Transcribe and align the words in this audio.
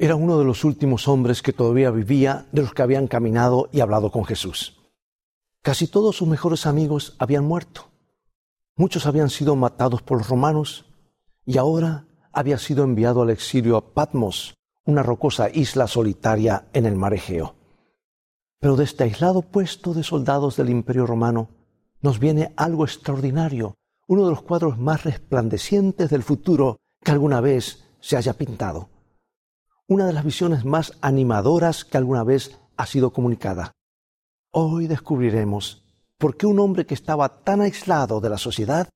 Era 0.00 0.14
uno 0.14 0.38
de 0.38 0.44
los 0.44 0.62
últimos 0.62 1.08
hombres 1.08 1.42
que 1.42 1.52
todavía 1.52 1.90
vivía 1.90 2.46
de 2.52 2.62
los 2.62 2.72
que 2.72 2.82
habían 2.82 3.08
caminado 3.08 3.68
y 3.72 3.80
hablado 3.80 4.12
con 4.12 4.24
Jesús. 4.24 4.78
Casi 5.60 5.88
todos 5.88 6.16
sus 6.16 6.28
mejores 6.28 6.66
amigos 6.66 7.16
habían 7.18 7.44
muerto. 7.44 7.88
Muchos 8.76 9.06
habían 9.06 9.28
sido 9.28 9.56
matados 9.56 10.02
por 10.02 10.18
los 10.18 10.28
romanos 10.28 10.86
y 11.44 11.58
ahora 11.58 12.06
había 12.32 12.58
sido 12.58 12.84
enviado 12.84 13.22
al 13.22 13.30
exilio 13.30 13.76
a 13.76 13.92
Patmos, 13.92 14.54
una 14.84 15.02
rocosa 15.02 15.50
isla 15.50 15.88
solitaria 15.88 16.68
en 16.72 16.86
el 16.86 16.94
mar 16.94 17.12
Egeo. 17.12 17.56
Pero 18.60 18.76
de 18.76 18.84
este 18.84 19.02
aislado 19.02 19.42
puesto 19.42 19.94
de 19.94 20.04
soldados 20.04 20.56
del 20.56 20.70
Imperio 20.70 21.06
Romano 21.06 21.48
nos 22.02 22.20
viene 22.20 22.52
algo 22.56 22.84
extraordinario, 22.84 23.74
uno 24.06 24.26
de 24.26 24.30
los 24.30 24.42
cuadros 24.42 24.78
más 24.78 25.02
resplandecientes 25.02 26.08
del 26.08 26.22
futuro 26.22 26.76
que 27.02 27.10
alguna 27.10 27.40
vez 27.40 27.84
se 27.98 28.16
haya 28.16 28.34
pintado. 28.34 28.90
Una 29.90 30.04
de 30.04 30.12
las 30.12 30.22
visiones 30.22 30.66
más 30.66 30.92
animadoras 31.00 31.86
que 31.86 31.96
alguna 31.96 32.22
vez 32.22 32.60
ha 32.76 32.84
sido 32.84 33.10
comunicada. 33.10 33.72
Hoy 34.52 34.86
descubriremos 34.86 35.82
por 36.18 36.36
qué 36.36 36.44
un 36.44 36.60
hombre 36.60 36.84
que 36.84 36.92
estaba 36.92 37.42
tan 37.42 37.62
aislado 37.62 38.20
de 38.20 38.28
la 38.28 38.36
sociedad 38.36 38.90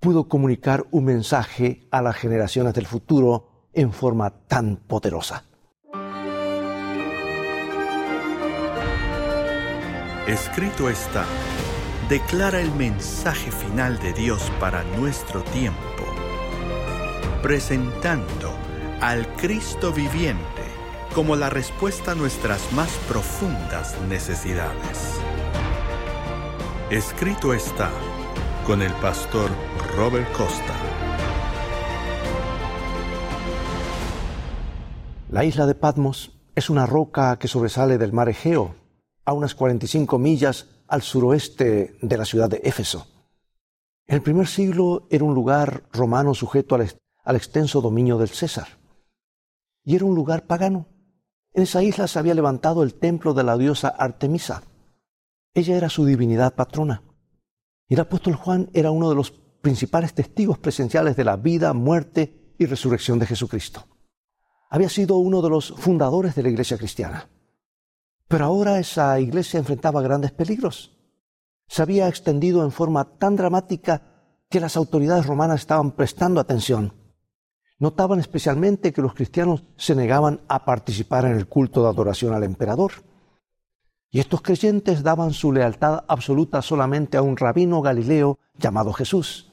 pudo 0.00 0.26
comunicar 0.26 0.86
un 0.90 1.04
mensaje 1.04 1.86
a 1.90 2.00
las 2.00 2.16
generaciones 2.16 2.72
del 2.72 2.86
futuro 2.86 3.68
en 3.74 3.92
forma 3.92 4.30
tan 4.46 4.76
poderosa. 4.76 5.44
Escrito 10.26 10.88
está, 10.88 11.26
declara 12.08 12.62
el 12.62 12.72
mensaje 12.72 13.50
final 13.50 13.98
de 13.98 14.14
Dios 14.14 14.50
para 14.58 14.82
nuestro 14.96 15.42
tiempo, 15.42 16.04
presentando 17.42 18.54
al 19.00 19.26
Cristo 19.36 19.92
viviente 19.92 20.62
como 21.14 21.36
la 21.36 21.50
respuesta 21.50 22.12
a 22.12 22.14
nuestras 22.14 22.72
más 22.72 22.90
profundas 23.08 23.96
necesidades. 24.08 25.18
Escrito 26.90 27.54
está 27.54 27.90
con 28.66 28.82
el 28.82 28.92
pastor 28.94 29.50
Robert 29.96 30.30
Costa. 30.32 30.74
La 35.30 35.44
isla 35.44 35.66
de 35.66 35.74
Patmos 35.74 36.32
es 36.54 36.70
una 36.70 36.86
roca 36.86 37.38
que 37.38 37.46
sobresale 37.46 37.98
del 37.98 38.12
mar 38.12 38.28
Egeo 38.28 38.74
a 39.24 39.32
unas 39.32 39.54
45 39.54 40.18
millas 40.18 40.66
al 40.88 41.02
suroeste 41.02 41.98
de 42.00 42.16
la 42.16 42.24
ciudad 42.24 42.48
de 42.48 42.62
Éfeso. 42.64 43.06
El 44.06 44.22
primer 44.22 44.46
siglo 44.46 45.06
era 45.10 45.24
un 45.24 45.34
lugar 45.34 45.84
romano 45.92 46.34
sujeto 46.34 46.74
al, 46.74 47.36
extenso 47.36 47.82
dominio 47.82 48.16
del 48.16 48.30
César. 48.30 48.78
Y 49.88 49.96
era 49.96 50.04
un 50.04 50.14
lugar 50.14 50.46
pagano. 50.46 50.86
En 51.54 51.62
esa 51.62 51.82
isla 51.82 52.06
se 52.08 52.18
había 52.18 52.34
levantado 52.34 52.82
el 52.82 52.92
templo 52.92 53.32
de 53.32 53.42
la 53.42 53.56
diosa 53.56 53.88
Artemisa. 53.88 54.62
Ella 55.54 55.78
era 55.78 55.88
su 55.88 56.04
divinidad 56.04 56.54
patrona. 56.54 57.04
Y 57.88 57.94
el 57.94 58.00
apóstol 58.00 58.34
Juan 58.34 58.68
era 58.74 58.90
uno 58.90 59.08
de 59.08 59.14
los 59.14 59.30
principales 59.30 60.12
testigos 60.12 60.58
presenciales 60.58 61.16
de 61.16 61.24
la 61.24 61.36
vida, 61.36 61.72
muerte 61.72 62.52
y 62.58 62.66
resurrección 62.66 63.18
de 63.18 63.24
Jesucristo. 63.24 63.86
Había 64.68 64.90
sido 64.90 65.16
uno 65.16 65.40
de 65.40 65.48
los 65.48 65.70
fundadores 65.78 66.34
de 66.34 66.42
la 66.42 66.50
iglesia 66.50 66.76
cristiana. 66.76 67.30
Pero 68.28 68.44
ahora 68.44 68.78
esa 68.78 69.18
iglesia 69.18 69.56
enfrentaba 69.56 70.02
grandes 70.02 70.32
peligros. 70.32 70.98
Se 71.66 71.80
había 71.80 72.08
extendido 72.08 72.62
en 72.62 72.72
forma 72.72 73.16
tan 73.16 73.36
dramática 73.36 74.02
que 74.50 74.60
las 74.60 74.76
autoridades 74.76 75.24
romanas 75.24 75.60
estaban 75.60 75.92
prestando 75.92 76.42
atención. 76.42 76.92
Notaban 77.78 78.18
especialmente 78.18 78.92
que 78.92 79.02
los 79.02 79.14
cristianos 79.14 79.64
se 79.76 79.94
negaban 79.94 80.40
a 80.48 80.64
participar 80.64 81.24
en 81.26 81.36
el 81.36 81.46
culto 81.46 81.82
de 81.82 81.88
adoración 81.88 82.34
al 82.34 82.44
emperador. 82.44 82.92
Y 84.10 84.20
estos 84.20 84.42
creyentes 84.42 85.02
daban 85.02 85.32
su 85.32 85.52
lealtad 85.52 86.04
absoluta 86.08 86.62
solamente 86.62 87.16
a 87.16 87.22
un 87.22 87.36
rabino 87.36 87.80
galileo 87.82 88.38
llamado 88.56 88.92
Jesús. 88.92 89.52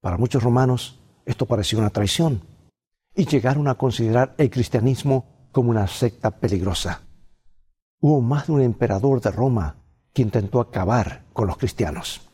Para 0.00 0.16
muchos 0.16 0.42
romanos 0.42 1.00
esto 1.26 1.46
parecía 1.46 1.78
una 1.78 1.90
traición 1.90 2.42
y 3.14 3.26
llegaron 3.26 3.68
a 3.68 3.74
considerar 3.74 4.34
el 4.38 4.48
cristianismo 4.50 5.48
como 5.52 5.70
una 5.70 5.86
secta 5.86 6.30
peligrosa 6.30 7.02
hubo 8.00 8.20
más 8.20 8.46
de 8.46 8.52
un 8.52 8.62
emperador 8.62 9.20
de 9.20 9.30
Roma 9.30 9.76
que 10.12 10.22
intentó 10.22 10.60
acabar 10.60 11.24
con 11.32 11.46
los 11.46 11.56
cristianos. 11.56 12.27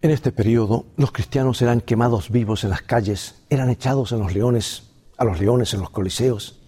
En 0.00 0.12
este 0.12 0.30
periodo, 0.30 0.86
los 0.96 1.10
cristianos 1.10 1.60
eran 1.60 1.80
quemados 1.80 2.30
vivos 2.30 2.62
en 2.62 2.70
las 2.70 2.82
calles, 2.82 3.44
eran 3.50 3.68
echados 3.68 4.12
en 4.12 4.20
los 4.20 4.32
leones, 4.32 4.92
a 5.16 5.24
los 5.24 5.40
leones 5.40 5.74
en 5.74 5.80
los 5.80 5.90
coliseos, 5.90 6.60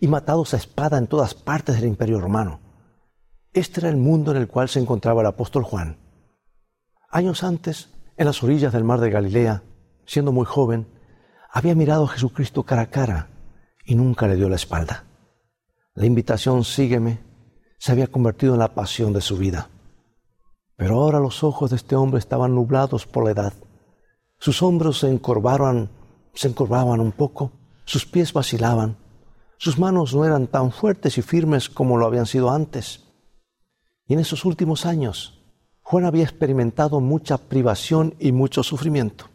y 0.00 0.06
matados 0.06 0.52
a 0.52 0.58
espada 0.58 0.98
en 0.98 1.06
todas 1.06 1.32
partes 1.32 1.76
del 1.76 1.86
imperio 1.86 2.20
romano. 2.20 2.60
Este 3.54 3.80
era 3.80 3.88
el 3.88 3.96
mundo 3.96 4.32
en 4.32 4.36
el 4.36 4.48
cual 4.48 4.68
se 4.68 4.80
encontraba 4.80 5.22
el 5.22 5.28
apóstol 5.28 5.62
Juan. 5.62 5.96
Años 7.08 7.42
antes, 7.42 7.88
en 8.18 8.26
las 8.26 8.42
orillas 8.42 8.74
del 8.74 8.84
mar 8.84 9.00
de 9.00 9.08
Galilea, 9.08 9.62
siendo 10.04 10.30
muy 10.30 10.44
joven, 10.44 10.86
había 11.50 11.74
mirado 11.74 12.04
a 12.04 12.08
Jesucristo 12.08 12.64
cara 12.64 12.82
a 12.82 12.90
cara 12.90 13.30
y 13.86 13.94
nunca 13.94 14.28
le 14.28 14.36
dio 14.36 14.50
la 14.50 14.56
espalda. 14.56 15.04
La 15.94 16.04
invitación 16.04 16.64
sígueme 16.64 17.20
se 17.78 17.92
había 17.92 18.08
convertido 18.08 18.52
en 18.52 18.58
la 18.58 18.74
pasión 18.74 19.14
de 19.14 19.22
su 19.22 19.38
vida. 19.38 19.70
Pero 20.84 21.00
ahora 21.00 21.18
los 21.18 21.42
ojos 21.42 21.70
de 21.70 21.76
este 21.76 21.96
hombre 21.96 22.18
estaban 22.18 22.54
nublados 22.54 23.06
por 23.06 23.24
la 23.24 23.30
edad. 23.30 23.54
Sus 24.38 24.62
hombros 24.62 24.98
se 24.98 25.08
encorvaron, 25.08 25.88
se 26.34 26.48
encorvaban 26.48 27.00
un 27.00 27.10
poco, 27.10 27.52
sus 27.86 28.04
pies 28.04 28.34
vacilaban, 28.34 28.98
sus 29.56 29.78
manos 29.78 30.14
no 30.14 30.26
eran 30.26 30.46
tan 30.46 30.72
fuertes 30.72 31.16
y 31.16 31.22
firmes 31.22 31.70
como 31.70 31.96
lo 31.96 32.04
habían 32.04 32.26
sido 32.26 32.50
antes. 32.50 33.02
Y 34.06 34.12
en 34.12 34.20
esos 34.20 34.44
últimos 34.44 34.84
años, 34.84 35.42
Juan 35.80 36.04
había 36.04 36.24
experimentado 36.24 37.00
mucha 37.00 37.38
privación 37.38 38.14
y 38.18 38.32
mucho 38.32 38.62
sufrimiento. 38.62 39.30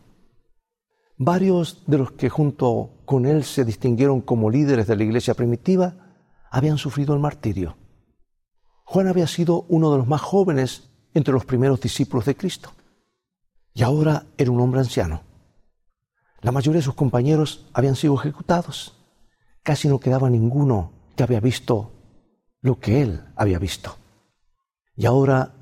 Varios 1.17 1.81
de 1.87 1.97
los 1.97 2.11
que 2.11 2.29
junto 2.29 2.91
con 3.05 3.25
él 3.25 3.43
se 3.43 3.65
distinguieron 3.65 4.21
como 4.21 4.51
líderes 4.51 4.85
de 4.85 4.95
la 4.95 5.03
iglesia 5.03 5.33
primitiva 5.33 5.95
habían 6.51 6.77
sufrido 6.77 7.15
el 7.15 7.19
martirio. 7.19 7.75
Juan 8.83 9.07
había 9.07 9.25
sido 9.25 9.65
uno 9.67 9.91
de 9.91 9.97
los 9.97 10.07
más 10.07 10.21
jóvenes 10.21 10.89
entre 11.13 11.33
los 11.33 11.45
primeros 11.45 11.79
discípulos 11.81 12.25
de 12.25 12.35
Cristo. 12.35 12.71
Y 13.73 13.83
ahora 13.83 14.25
era 14.37 14.51
un 14.51 14.59
hombre 14.59 14.81
anciano. 14.81 15.21
La 16.41 16.51
mayoría 16.51 16.79
de 16.79 16.85
sus 16.85 16.95
compañeros 16.95 17.65
habían 17.73 17.95
sido 17.95 18.15
ejecutados. 18.15 18.95
Casi 19.63 19.87
no 19.87 19.99
quedaba 19.99 20.29
ninguno 20.29 20.91
que 21.15 21.23
había 21.23 21.39
visto 21.39 21.91
lo 22.61 22.79
que 22.79 23.01
él 23.01 23.23
había 23.35 23.59
visto. 23.59 23.97
Y 24.95 25.05
ahora 25.05 25.53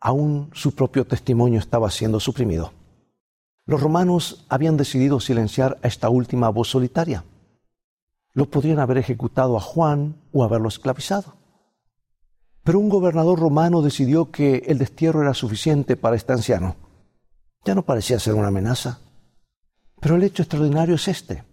aún 0.00 0.50
su 0.52 0.74
propio 0.74 1.06
testimonio 1.06 1.58
estaba 1.58 1.90
siendo 1.90 2.20
suprimido. 2.20 2.72
Los 3.66 3.80
romanos 3.80 4.44
habían 4.48 4.76
decidido 4.76 5.20
silenciar 5.20 5.78
a 5.82 5.88
esta 5.88 6.10
última 6.10 6.50
voz 6.50 6.68
solitaria. 6.68 7.24
Lo 8.32 8.50
podrían 8.50 8.80
haber 8.80 8.98
ejecutado 8.98 9.56
a 9.56 9.60
Juan 9.60 10.16
o 10.32 10.44
haberlo 10.44 10.68
esclavizado. 10.68 11.36
Pero 12.64 12.78
un 12.78 12.88
gobernador 12.88 13.38
romano 13.38 13.82
decidió 13.82 14.30
que 14.30 14.64
el 14.66 14.78
destierro 14.78 15.20
era 15.20 15.34
suficiente 15.34 15.96
para 15.96 16.16
este 16.16 16.32
anciano. 16.32 16.76
Ya 17.64 17.74
no 17.74 17.82
parecía 17.82 18.18
ser 18.18 18.34
una 18.34 18.48
amenaza. 18.48 19.00
Pero 20.00 20.16
el 20.16 20.22
hecho 20.22 20.42
extraordinario 20.42 20.94
es 20.94 21.06
este. 21.06 21.44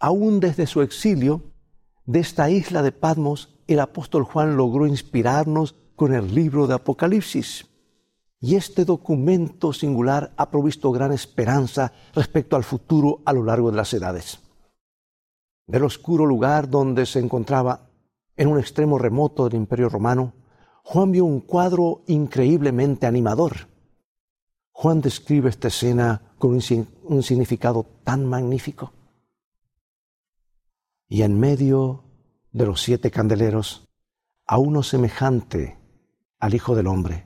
Aún 0.00 0.40
desde 0.40 0.66
su 0.66 0.82
exilio, 0.82 1.42
de 2.04 2.18
esta 2.18 2.50
isla 2.50 2.82
de 2.82 2.90
Patmos, 2.90 3.60
el 3.68 3.78
apóstol 3.78 4.24
Juan 4.24 4.56
logró 4.56 4.88
inspirarnos 4.88 5.76
con 5.94 6.12
el 6.14 6.34
libro 6.34 6.66
de 6.66 6.74
Apocalipsis. 6.74 7.66
Y 8.40 8.56
este 8.56 8.84
documento 8.84 9.72
singular 9.72 10.32
ha 10.36 10.50
provisto 10.50 10.90
gran 10.90 11.12
esperanza 11.12 11.92
respecto 12.12 12.56
al 12.56 12.64
futuro 12.64 13.20
a 13.24 13.32
lo 13.32 13.44
largo 13.44 13.70
de 13.70 13.76
las 13.76 13.92
edades. 13.94 14.40
Del 15.68 15.84
oscuro 15.84 16.26
lugar 16.26 16.68
donde 16.68 17.06
se 17.06 17.20
encontraba, 17.20 17.88
en 18.36 18.48
un 18.48 18.58
extremo 18.58 18.98
remoto 18.98 19.44
del 19.44 19.60
imperio 19.60 19.88
romano, 19.88 20.32
Juan 20.92 21.12
vio 21.12 21.24
un 21.24 21.38
cuadro 21.38 22.02
increíblemente 22.08 23.06
animador. 23.06 23.68
Juan 24.72 25.00
describe 25.00 25.48
esta 25.48 25.68
escena 25.68 26.34
con 26.36 26.50
un, 26.50 27.22
significado 27.22 27.86
tan 28.02 28.26
magnífico. 28.26 28.92
Y 31.08 31.22
en 31.22 31.38
medio 31.38 32.02
de 32.50 32.66
los 32.66 32.82
siete 32.82 33.12
candeleros, 33.12 33.86
a 34.48 34.58
uno 34.58 34.82
semejante 34.82 35.78
al 36.40 36.54
Hijo 36.54 36.74
del 36.74 36.88
Hombre, 36.88 37.24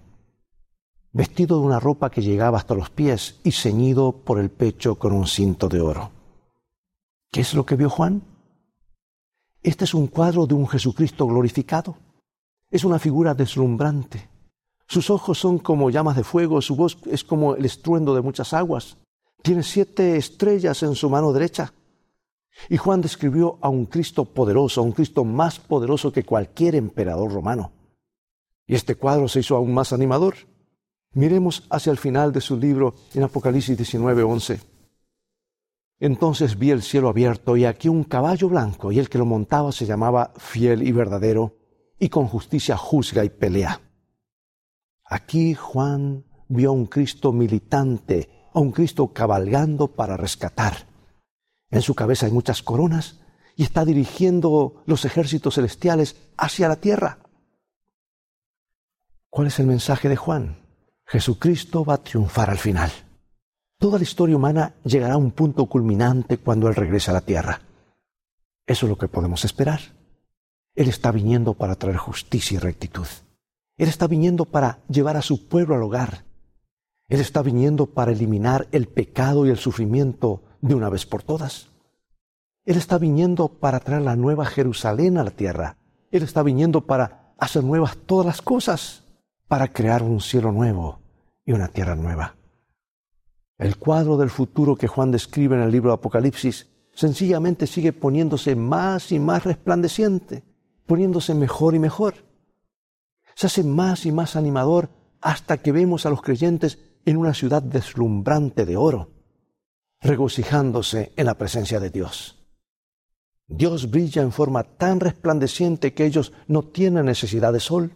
vestido 1.13 1.59
de 1.59 1.65
una 1.65 1.81
ropa 1.81 2.11
que 2.11 2.21
llegaba 2.21 2.59
hasta 2.59 2.75
los 2.75 2.91
pies 2.91 3.41
y 3.45 3.53
ceñido 3.53 4.13
por 4.13 4.39
el 4.41 4.51
pecho 4.51 4.99
con 4.99 5.15
un 5.15 5.27
cinto 5.27 5.71
de 5.71 5.81
oro. 5.81 6.11
¿Qué 7.33 7.41
es 7.41 7.55
lo 7.55 7.65
que 7.65 7.77
vio 7.77 7.89
Juan? 7.89 8.25
Este 9.63 9.85
es 9.85 9.95
un 9.95 10.09
cuadro 10.09 10.47
de 10.47 10.53
un 10.53 10.69
Jesucristo 10.69 11.27
glorificado. 11.27 12.04
Es 12.75 12.83
una 12.83 12.99
figura 12.99 13.35
deslumbrante. 13.35 14.29
Sus 14.89 15.09
ojos 15.09 15.39
son 15.39 15.59
como 15.61 15.91
llamas 15.91 16.17
de 16.17 16.25
fuego, 16.25 16.61
su 16.61 16.75
voz 16.75 16.99
es 17.07 17.23
como 17.23 17.55
el 17.55 17.65
estruendo 17.65 18.17
de 18.17 18.21
muchas 18.21 18.53
aguas. 18.53 18.97
Tiene 19.43 19.63
siete 19.63 20.17
estrellas 20.17 20.83
en 20.83 20.97
su 20.97 21.09
mano 21.09 21.33
derecha. 21.33 21.73
Y 22.69 22.77
Juan 22.77 23.01
describió 23.01 23.59
a 23.61 23.69
un 23.69 23.87
Cristo 23.87 24.25
poderoso, 24.25 24.81
a 24.81 24.83
un 24.83 24.91
Cristo 24.91 25.25
más 25.25 25.61
poderoso 25.61 26.11
que 26.11 26.25
cualquier 26.25 26.75
emperador 26.75 27.33
romano. 27.33 27.71
Y 28.67 28.75
este 28.75 28.97
cuadro 28.97 29.29
se 29.29 29.39
hizo 29.39 29.55
aún 29.55 29.73
más 29.73 29.93
animador. 29.93 30.35
Miremos 31.13 31.69
hacia 31.71 31.93
el 31.93 31.99
final 31.99 32.33
de 32.33 32.41
su 32.41 32.57
libro 32.57 32.97
en 33.15 33.23
Apocalipsis 33.23 33.79
19:11. 33.79 34.59
Entonces 36.01 36.59
vi 36.59 36.73
el 36.73 36.83
cielo 36.83 37.09
abierto 37.09 37.57
y 37.57 37.67
aquí 37.67 37.89
un 37.89 38.03
caballo 38.03 38.49
blanco 38.49 38.91
y 38.91 38.99
el 38.99 39.09
que 39.09 39.19
lo 39.19 39.27
montaba 39.27 39.71
se 39.71 39.87
llamaba 39.87 40.33
fiel 40.39 40.83
y 40.83 40.91
verdadero 40.91 41.64
y 41.99 42.09
con 42.09 42.27
justicia 42.27 42.77
juzga 42.77 43.25
y 43.25 43.31
pelea. 43.31 43.81
Aquí 45.05 45.55
Juan 45.55 46.25
vio 46.49 46.71
a 46.71 46.73
un 46.73 46.87
Cristo 46.87 47.33
militante, 47.33 48.31
a 48.53 48.61
un 48.61 48.73
Cristo 48.73 49.13
cabalgando 49.13 49.89
para 49.89 50.17
rescatar. 50.17 50.87
En 51.71 51.83
su 51.83 51.95
cabeza 51.95 52.27
hay 52.27 52.33
muchas 52.33 52.63
coronas 52.63 53.21
y 53.57 53.63
está 53.63 53.85
dirigiendo 53.85 54.83
los 54.87 55.05
ejércitos 55.05 55.55
celestiales 55.55 56.17
hacia 56.37 56.69
la 56.69 56.77
tierra. 56.77 57.19
¿Cuál 59.31 59.49
es 59.49 59.59
el 59.59 59.67
mensaje 59.67 60.09
de 60.09 60.17
Juan? 60.17 60.65
Jesucristo 61.07 61.85
va 61.85 61.95
a 61.95 62.03
triunfar 62.03 62.51
al 62.51 62.59
final. 62.59 62.91
Toda 63.79 63.99
la 63.99 64.05
historia 64.05 64.37
humana 64.37 64.75
llegará 64.85 65.15
a 65.15 65.19
un 65.19 65.33
punto 65.33 65.67
culminante 65.67 66.39
cuando 66.39 66.69
Él 66.69 66.75
regrese 66.75 67.11
a 67.11 67.15
la 67.15 67.21
tierra. 67.21 67.61
Eso 68.67 68.87
es 68.87 68.91
lo 68.91 68.97
que 68.97 69.09
podemos 69.09 69.45
esperar. 69.45 69.81
Él 70.75 70.89
está 70.89 71.13
viniendo 71.13 71.55
para 71.55 71.77
traer 71.77 71.97
justicia 71.97 72.57
y 72.57 72.59
rectitud. 72.59 73.07
Él 73.77 73.89
está 73.89 74.07
viniendo 74.07 74.45
para 74.45 74.81
llevar 74.89 75.17
a 75.17 75.23
su 75.23 75.49
pueblo 75.49 75.75
al 75.75 75.83
hogar. 75.83 76.25
Él 77.09 77.21
está 77.21 77.43
viniendo 77.43 77.87
para 77.87 78.13
eliminar 78.13 78.69
el 78.73 78.89
pecado 78.89 79.47
y 79.47 79.51
el 79.51 79.59
sufrimiento 79.59 80.43
de 80.61 80.75
una 80.75 80.89
vez 80.89 81.07
por 81.07 81.23
todas. 81.23 81.69
Él 82.65 82.77
está 82.77 82.99
viniendo 82.99 83.49
para 83.49 83.81
traer 83.81 84.03
la 84.03 84.17
nueva 84.17 84.47
Jerusalén 84.47 85.19
a 85.19 85.25
la 85.25 85.31
tierra. 85.31 85.77
Él 86.11 86.23
está 86.23 86.43
viniendo 86.43 86.87
para 86.87 87.35
hacer 87.39 87.63
nuevas 87.63 87.97
todas 88.07 88.27
las 88.27 88.43
cosas, 88.43 89.05
para 89.47 89.73
crear 89.73 90.03
un 90.03 90.21
cielo 90.21 90.51
nuevo 90.51 91.01
y 91.45 91.53
una 91.53 91.69
tierra 91.69 91.95
nueva. 91.95 92.37
El 93.59 93.77
cuadro 93.77 94.17
del 94.17 94.31
futuro 94.31 94.77
que 94.77 94.89
Juan 94.89 95.11
describe 95.11 95.57
en 95.57 95.63
el 95.63 95.71
libro 95.71 95.91
de 95.91 95.95
Apocalipsis 95.95 96.69
sencillamente 96.95 97.67
sigue 97.67 97.93
poniéndose 97.93 98.57
más 98.57 99.13
y 99.13 99.19
más 99.19 99.45
resplandeciente, 99.45 100.43
poniéndose 100.87 101.35
mejor 101.35 101.75
y 101.75 101.79
mejor. 101.79 102.15
Se 103.35 103.47
hace 103.47 103.65
más 103.65 104.07
y 104.07 104.13
más 104.13 104.37
animador 104.37 104.91
hasta 105.21 105.59
que 105.59 105.73
vemos 105.73 106.07
a 106.07 106.11
los 106.11 106.23
creyentes 106.23 106.79
en 107.05 107.17
una 107.17 107.35
ciudad 107.35 107.63
deslumbrante 107.63 108.65
de 108.65 108.77
oro, 108.77 109.11
regocijándose 110.01 111.13
en 111.17 111.27
la 111.27 111.35
presencia 111.35 111.81
de 111.81 111.91
Dios. 111.91 112.45
Dios 113.47 113.91
brilla 113.91 114.23
en 114.23 114.33
forma 114.33 114.65
tan 114.65 115.01
resplandeciente 115.01 115.93
que 115.93 116.07
ellos 116.07 116.33
no 116.47 116.63
tienen 116.63 117.07
necesidad 117.07 117.53
de 117.53 117.61
sol. 117.61 117.93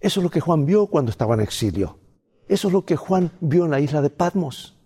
Eso 0.00 0.20
es 0.20 0.24
lo 0.24 0.30
que 0.30 0.40
Juan 0.40 0.64
vio 0.64 0.86
cuando 0.86 1.10
estaba 1.10 1.34
en 1.34 1.40
exilio. 1.40 1.98
Eso 2.48 2.68
es 2.68 2.74
lo 2.74 2.84
que 2.84 2.96
Juan 2.96 3.32
vio 3.40 3.64
en 3.64 3.72
la 3.72 3.80
isla 3.80 4.00
de 4.00 4.10
Patmos. 4.10 4.76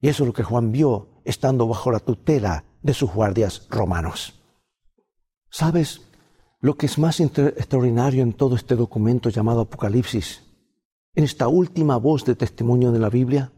Y 0.00 0.08
eso 0.08 0.22
es 0.22 0.28
lo 0.28 0.32
que 0.32 0.42
Juan 0.42 0.72
vio 0.72 1.22
estando 1.24 1.66
bajo 1.68 1.90
la 1.90 2.00
tutela 2.00 2.64
de 2.82 2.94
sus 2.94 3.12
guardias 3.12 3.66
romanos. 3.68 4.42
¿Sabes 5.50 6.09
lo 6.60 6.76
que 6.76 6.86
es 6.86 6.98
más 6.98 7.20
extraordinario 7.20 8.22
en 8.22 8.34
todo 8.34 8.54
este 8.54 8.76
documento 8.76 9.30
llamado 9.30 9.62
Apocalipsis? 9.62 10.42
En 11.14 11.24
esta 11.24 11.48
última 11.48 11.96
voz 11.96 12.24
de 12.24 12.36
testimonio 12.36 12.92
de 12.92 12.98
la 12.98 13.08
Biblia. 13.08 13.52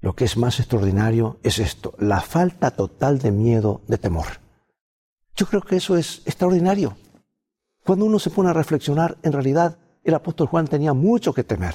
Lo 0.00 0.14
que 0.14 0.24
es 0.24 0.36
más 0.36 0.58
extraordinario 0.58 1.38
es 1.42 1.58
esto, 1.58 1.94
la 1.98 2.20
falta 2.20 2.70
total 2.70 3.18
de 3.18 3.30
miedo, 3.30 3.82
de 3.86 3.98
temor. 3.98 4.26
Yo 5.36 5.46
creo 5.46 5.62
que 5.62 5.76
eso 5.76 5.96
es 5.96 6.22
extraordinario. 6.24 6.96
Cuando 7.84 8.04
uno 8.04 8.18
se 8.18 8.30
pone 8.30 8.50
a 8.50 8.54
reflexionar, 8.54 9.18
en 9.22 9.32
realidad 9.32 9.78
el 10.02 10.14
apóstol 10.14 10.48
Juan 10.48 10.66
tenía 10.66 10.92
mucho 10.92 11.32
que 11.32 11.44
temer. 11.44 11.74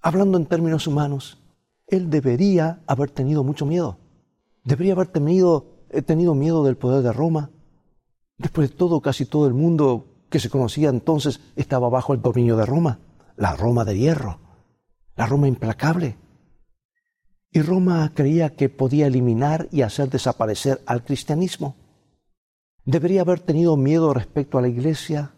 Hablando 0.00 0.38
en 0.38 0.46
términos 0.46 0.86
humanos, 0.86 1.38
él 1.86 2.10
debería 2.10 2.80
haber 2.86 3.10
tenido 3.10 3.42
mucho 3.42 3.66
miedo. 3.66 3.98
Debería 4.64 4.92
haber 4.92 5.08
tenido, 5.08 5.84
eh, 5.90 6.02
tenido 6.02 6.34
miedo 6.34 6.62
del 6.64 6.76
poder 6.76 7.02
de 7.02 7.12
Roma. 7.12 7.50
Después 8.38 8.70
de 8.70 8.76
todo, 8.76 9.00
casi 9.00 9.26
todo 9.26 9.46
el 9.46 9.54
mundo 9.54 10.06
que 10.30 10.38
se 10.38 10.50
conocía 10.50 10.88
entonces 10.88 11.40
estaba 11.56 11.88
bajo 11.88 12.14
el 12.14 12.22
dominio 12.22 12.56
de 12.56 12.66
Roma, 12.66 13.00
la 13.36 13.56
Roma 13.56 13.84
de 13.84 13.98
hierro, 13.98 14.38
la 15.16 15.26
Roma 15.26 15.48
implacable. 15.48 16.16
Y 17.50 17.62
Roma 17.62 18.12
creía 18.14 18.54
que 18.54 18.68
podía 18.68 19.06
eliminar 19.06 19.68
y 19.72 19.82
hacer 19.82 20.10
desaparecer 20.10 20.80
al 20.86 21.04
cristianismo. 21.04 21.76
Debería 22.84 23.22
haber 23.22 23.40
tenido 23.40 23.76
miedo 23.76 24.14
respecto 24.14 24.58
a 24.58 24.62
la 24.62 24.68
iglesia, 24.68 25.32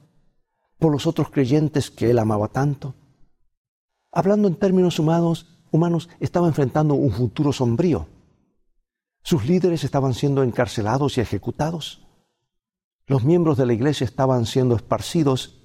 por 0.79 0.93
los 0.93 1.07
otros 1.07 1.31
creyentes 1.31 1.91
que 1.91 2.11
él 2.11 2.19
amaba 2.19 2.49
tanto. 2.49 2.95
Hablando 4.13 4.49
en 4.49 4.57
términos 4.57 4.99
humanos, 4.99 5.61
humanos 5.71 6.09
estaba 6.19 6.49
enfrentando 6.49 6.95
un 6.95 7.13
futuro 7.13 7.53
sombrío. 7.53 8.09
Sus 9.23 9.47
líderes 9.47 9.85
estaban 9.85 10.15
siendo 10.15 10.43
encarcelados 10.43 11.17
y 11.17 11.21
ejecutados. 11.21 12.07
Los 13.11 13.25
miembros 13.25 13.59
de 13.59 13.67
la 13.67 13.73
iglesia 13.73 14.05
estaban 14.05 14.47
siendo 14.47 14.77
esparcidos 14.77 15.59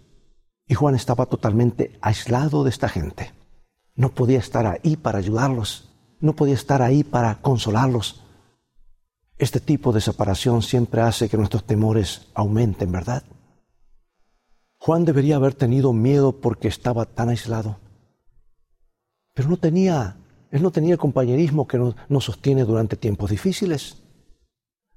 y 0.68 0.74
Juan 0.74 0.96
estaba 0.96 1.28
totalmente 1.28 1.96
aislado 2.02 2.64
de 2.64 2.72
esta 2.72 2.90
gente. 2.90 3.34
No 3.94 4.16
podía 4.16 4.40
estar 4.40 4.66
ahí 4.66 4.96
para 4.96 5.20
ayudarlos, 5.20 5.94
no 6.20 6.36
podía 6.36 6.56
estar 6.56 6.82
ahí 6.82 7.04
para 7.04 7.44
consolarlos. 7.44 8.24
Este 9.38 9.60
tipo 9.60 9.94
de 9.94 10.02
separación 10.02 10.64
siempre 10.64 11.02
hace 11.02 11.30
que 11.30 11.38
nuestros 11.38 11.64
temores 11.66 12.30
aumenten, 12.34 12.92
¿verdad? 12.92 13.22
Juan 14.80 15.06
debería 15.06 15.36
haber 15.36 15.54
tenido 15.54 15.94
miedo 15.94 16.42
porque 16.42 16.68
estaba 16.68 17.06
tan 17.06 17.30
aislado. 17.30 17.78
Pero 19.36 19.50
no 19.50 19.58
tenía, 19.58 20.18
él 20.50 20.64
no 20.64 20.72
tenía 20.72 20.94
el 20.94 21.00
compañerismo 21.00 21.68
que 21.68 21.78
nos, 21.78 22.24
sostiene 22.24 22.64
durante 22.64 22.96
tiempos 22.96 23.30
difíciles. 23.30 24.02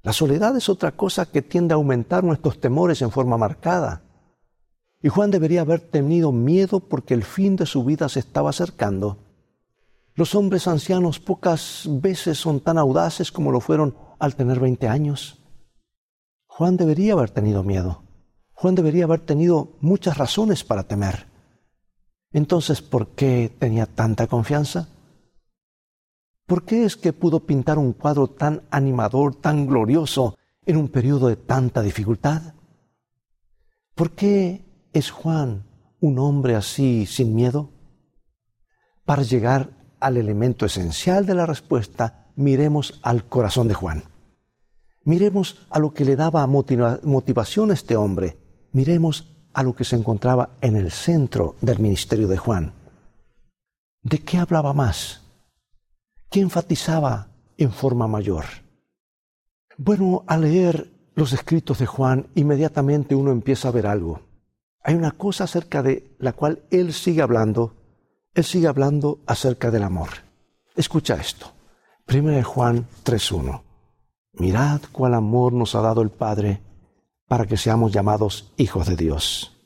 La 0.01 0.13
soledad 0.13 0.55
es 0.55 0.69
otra 0.69 0.91
cosa 0.93 1.25
que 1.25 1.41
tiende 1.41 1.73
a 1.73 1.75
aumentar 1.75 2.23
nuestros 2.23 2.59
temores 2.59 3.01
en 3.01 3.11
forma 3.11 3.37
marcada. 3.37 4.01
Y 5.01 5.09
Juan 5.09 5.31
debería 5.31 5.61
haber 5.61 5.81
tenido 5.81 6.31
miedo 6.31 6.79
porque 6.79 7.13
el 7.13 7.23
fin 7.23 7.55
de 7.55 7.65
su 7.65 7.83
vida 7.83 8.07
se 8.09 8.19
estaba 8.19 8.49
acercando. 8.49 9.17
Los 10.15 10.35
hombres 10.35 10.67
ancianos 10.67 11.19
pocas 11.19 11.85
veces 11.87 12.37
son 12.37 12.59
tan 12.59 12.77
audaces 12.77 13.31
como 13.31 13.51
lo 13.51 13.61
fueron 13.61 13.95
al 14.19 14.35
tener 14.35 14.59
20 14.59 14.87
años. 14.87 15.37
Juan 16.47 16.75
debería 16.75 17.13
haber 17.13 17.29
tenido 17.29 17.63
miedo. 17.63 18.03
Juan 18.53 18.75
debería 18.75 19.05
haber 19.05 19.21
tenido 19.21 19.77
muchas 19.79 20.17
razones 20.17 20.65
para 20.65 20.83
temer. 20.83 21.27
Entonces, 22.33 22.81
¿por 22.81 23.07
qué 23.09 23.49
tenía 23.57 23.85
tanta 23.85 24.27
confianza? 24.27 24.89
¿Por 26.49 26.65
qué 26.65 26.83
es 26.83 26.97
que 26.97 27.13
pudo 27.13 27.41
pintar 27.41 27.77
un 27.77 27.93
cuadro 27.93 28.27
tan 28.27 28.63
animador, 28.71 29.35
tan 29.35 29.67
glorioso, 29.67 30.35
en 30.65 30.77
un 30.77 30.87
periodo 30.87 31.27
de 31.27 31.35
tanta 31.35 31.83
dificultad? 31.83 32.55
¿Por 33.93 34.15
qué 34.15 34.65
es 34.91 35.11
Juan 35.11 35.67
un 35.99 36.17
hombre 36.17 36.55
así 36.55 37.05
sin 37.05 37.35
miedo? 37.35 37.69
Para 39.05 39.21
llegar 39.21 39.69
al 39.99 40.17
elemento 40.17 40.65
esencial 40.65 41.27
de 41.27 41.35
la 41.35 41.45
respuesta, 41.45 42.31
miremos 42.35 42.99
al 43.03 43.25
corazón 43.25 43.67
de 43.67 43.75
Juan. 43.75 44.05
Miremos 45.03 45.67
a 45.69 45.77
lo 45.77 45.93
que 45.93 46.03
le 46.03 46.15
daba 46.15 46.47
motivación 46.47 47.69
a 47.69 47.75
este 47.75 47.95
hombre. 47.95 48.39
Miremos 48.71 49.37
a 49.53 49.61
lo 49.61 49.75
que 49.75 49.83
se 49.83 49.97
encontraba 49.97 50.57
en 50.61 50.77
el 50.77 50.89
centro 50.89 51.57
del 51.61 51.77
ministerio 51.77 52.27
de 52.27 52.37
Juan. 52.37 52.73
¿De 54.01 54.17
qué 54.17 54.39
hablaba 54.39 54.73
más? 54.73 55.28
¿Qué 56.29 56.41
enfatizaba 56.41 57.29
en 57.57 57.71
forma 57.71 58.07
mayor? 58.07 58.45
Bueno, 59.77 60.23
al 60.27 60.41
leer 60.41 60.91
los 61.15 61.33
escritos 61.33 61.79
de 61.79 61.87
Juan, 61.87 62.27
inmediatamente 62.35 63.15
uno 63.15 63.31
empieza 63.31 63.69
a 63.69 63.71
ver 63.71 63.87
algo. 63.87 64.21
Hay 64.83 64.93
una 64.93 65.11
cosa 65.11 65.45
acerca 65.45 65.81
de 65.81 66.15
la 66.19 66.33
cual 66.33 66.63
él 66.69 66.93
sigue 66.93 67.21
hablando. 67.21 67.75
Él 68.35 68.43
sigue 68.43 68.67
hablando 68.67 69.19
acerca 69.25 69.71
del 69.71 69.83
amor. 69.83 70.09
Escucha 70.75 71.15
esto. 71.15 71.51
1 72.07 72.43
Juan 72.43 72.87
3.1. 73.03 73.63
Mirad 74.33 74.81
cuál 74.91 75.15
amor 75.15 75.53
nos 75.53 75.73
ha 75.73 75.81
dado 75.81 76.01
el 76.01 76.11
Padre 76.11 76.61
para 77.27 77.45
que 77.45 77.57
seamos 77.57 77.91
llamados 77.91 78.53
hijos 78.57 78.87
de 78.87 78.95
Dios. 78.95 79.57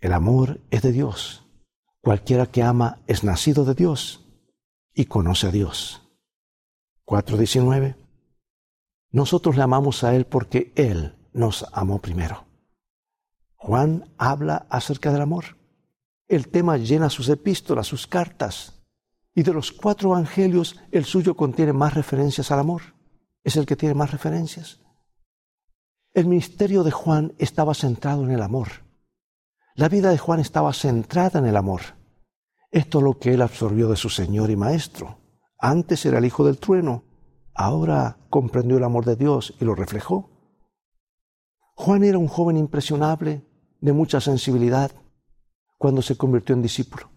El 0.00 0.12
amor 0.12 0.60
es 0.70 0.82
de 0.82 0.92
Dios. 0.92 1.44
Cualquiera 2.00 2.46
que 2.46 2.62
ama 2.62 3.00
es 3.06 3.24
nacido 3.24 3.64
de 3.64 3.74
Dios 3.74 4.24
y 4.94 5.04
conoce 5.04 5.48
a 5.48 5.50
Dios. 5.50 6.02
4.19. 7.06 7.96
Nosotros 9.10 9.56
le 9.56 9.62
amamos 9.62 10.02
a 10.04 10.14
Él 10.14 10.24
porque 10.24 10.72
Él 10.76 11.16
nos 11.32 11.66
amó 11.72 12.00
primero. 12.00 12.46
Juan 13.54 14.10
habla 14.16 14.66
acerca 14.70 15.12
del 15.12 15.20
amor. 15.20 15.56
El 16.28 16.48
tema 16.48 16.78
llena 16.78 17.10
sus 17.10 17.28
epístolas, 17.28 17.86
sus 17.86 18.06
cartas. 18.06 18.80
Y 19.34 19.42
de 19.42 19.52
los 19.52 19.70
cuatro 19.70 20.10
evangelios, 20.10 20.80
el 20.92 21.04
suyo 21.04 21.36
contiene 21.36 21.72
más 21.72 21.94
referencias 21.94 22.50
al 22.50 22.60
amor. 22.60 22.82
Es 23.44 23.56
el 23.56 23.66
que 23.66 23.76
tiene 23.76 23.94
más 23.94 24.10
referencias. 24.12 24.80
El 26.14 26.26
ministerio 26.26 26.82
de 26.82 26.90
Juan 26.90 27.34
estaba 27.38 27.74
centrado 27.74 28.24
en 28.24 28.30
el 28.30 28.42
amor. 28.42 28.68
La 29.80 29.88
vida 29.88 30.10
de 30.10 30.18
Juan 30.18 30.40
estaba 30.40 30.74
centrada 30.74 31.38
en 31.38 31.46
el 31.46 31.56
amor. 31.56 31.80
Esto 32.70 32.98
es 32.98 33.04
lo 33.04 33.18
que 33.18 33.32
él 33.32 33.40
absorbió 33.40 33.88
de 33.88 33.96
su 33.96 34.10
Señor 34.10 34.50
y 34.50 34.56
Maestro. 34.56 35.16
Antes 35.58 36.04
era 36.04 36.18
el 36.18 36.26
hijo 36.26 36.44
del 36.44 36.58
trueno, 36.58 37.02
ahora 37.54 38.18
comprendió 38.28 38.76
el 38.76 38.84
amor 38.84 39.06
de 39.06 39.16
Dios 39.16 39.54
y 39.58 39.64
lo 39.64 39.74
reflejó. 39.74 40.28
Juan 41.76 42.04
era 42.04 42.18
un 42.18 42.28
joven 42.28 42.58
impresionable, 42.58 43.42
de 43.80 43.92
mucha 43.94 44.20
sensibilidad, 44.20 44.90
cuando 45.78 46.02
se 46.02 46.14
convirtió 46.14 46.54
en 46.54 46.60
discípulo. 46.60 47.08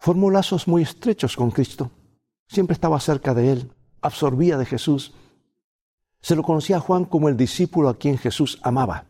Formó 0.00 0.28
lazos 0.28 0.66
muy 0.66 0.82
estrechos 0.82 1.36
con 1.36 1.52
Cristo. 1.52 1.92
Siempre 2.48 2.74
estaba 2.74 2.98
cerca 2.98 3.32
de 3.32 3.52
Él, 3.52 3.72
absorbía 4.00 4.58
de 4.58 4.66
Jesús. 4.66 5.14
Se 6.20 6.34
lo 6.34 6.42
conocía 6.42 6.78
a 6.78 6.80
Juan 6.80 7.04
como 7.04 7.28
el 7.28 7.36
discípulo 7.36 7.88
a 7.88 7.96
quien 7.96 8.18
Jesús 8.18 8.58
amaba. 8.64 9.09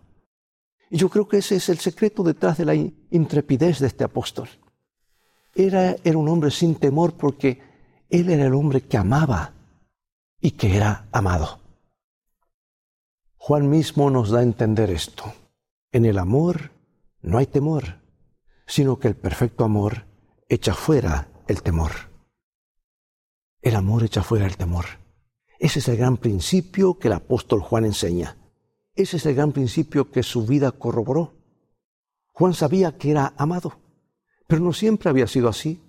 Y 0.90 0.98
yo 0.98 1.08
creo 1.08 1.28
que 1.28 1.38
ese 1.38 1.56
es 1.56 1.68
el 1.68 1.78
secreto 1.78 2.24
detrás 2.24 2.58
de 2.58 2.64
la 2.64 2.74
intrepidez 2.74 3.78
de 3.78 3.86
este 3.86 4.02
apóstol. 4.02 4.48
Era, 5.54 5.94
era 6.02 6.18
un 6.18 6.28
hombre 6.28 6.50
sin 6.50 6.74
temor 6.74 7.14
porque 7.14 7.62
él 8.10 8.28
era 8.28 8.46
el 8.46 8.54
hombre 8.54 8.82
que 8.82 8.96
amaba 8.96 9.54
y 10.40 10.50
que 10.52 10.76
era 10.76 11.08
amado. 11.12 11.60
Juan 13.36 13.70
mismo 13.70 14.10
nos 14.10 14.30
da 14.30 14.40
a 14.40 14.42
entender 14.42 14.90
esto. 14.90 15.32
En 15.92 16.04
el 16.04 16.18
amor 16.18 16.72
no 17.22 17.38
hay 17.38 17.46
temor, 17.46 18.00
sino 18.66 18.98
que 18.98 19.08
el 19.08 19.16
perfecto 19.16 19.64
amor 19.64 20.06
echa 20.48 20.74
fuera 20.74 21.28
el 21.46 21.62
temor. 21.62 21.92
El 23.62 23.76
amor 23.76 24.02
echa 24.02 24.22
fuera 24.22 24.46
el 24.46 24.56
temor. 24.56 24.86
Ese 25.60 25.78
es 25.78 25.88
el 25.88 25.96
gran 25.96 26.16
principio 26.16 26.98
que 26.98 27.08
el 27.08 27.14
apóstol 27.14 27.60
Juan 27.60 27.84
enseña. 27.84 28.36
Ese 28.94 29.16
es 29.16 29.26
el 29.26 29.34
gran 29.34 29.52
principio 29.52 30.10
que 30.10 30.22
su 30.22 30.46
vida 30.46 30.72
corroboró. 30.72 31.34
Juan 32.32 32.54
sabía 32.54 32.96
que 32.96 33.10
era 33.10 33.34
amado, 33.36 33.78
pero 34.46 34.62
no 34.62 34.72
siempre 34.72 35.10
había 35.10 35.26
sido 35.26 35.48
así, 35.48 35.80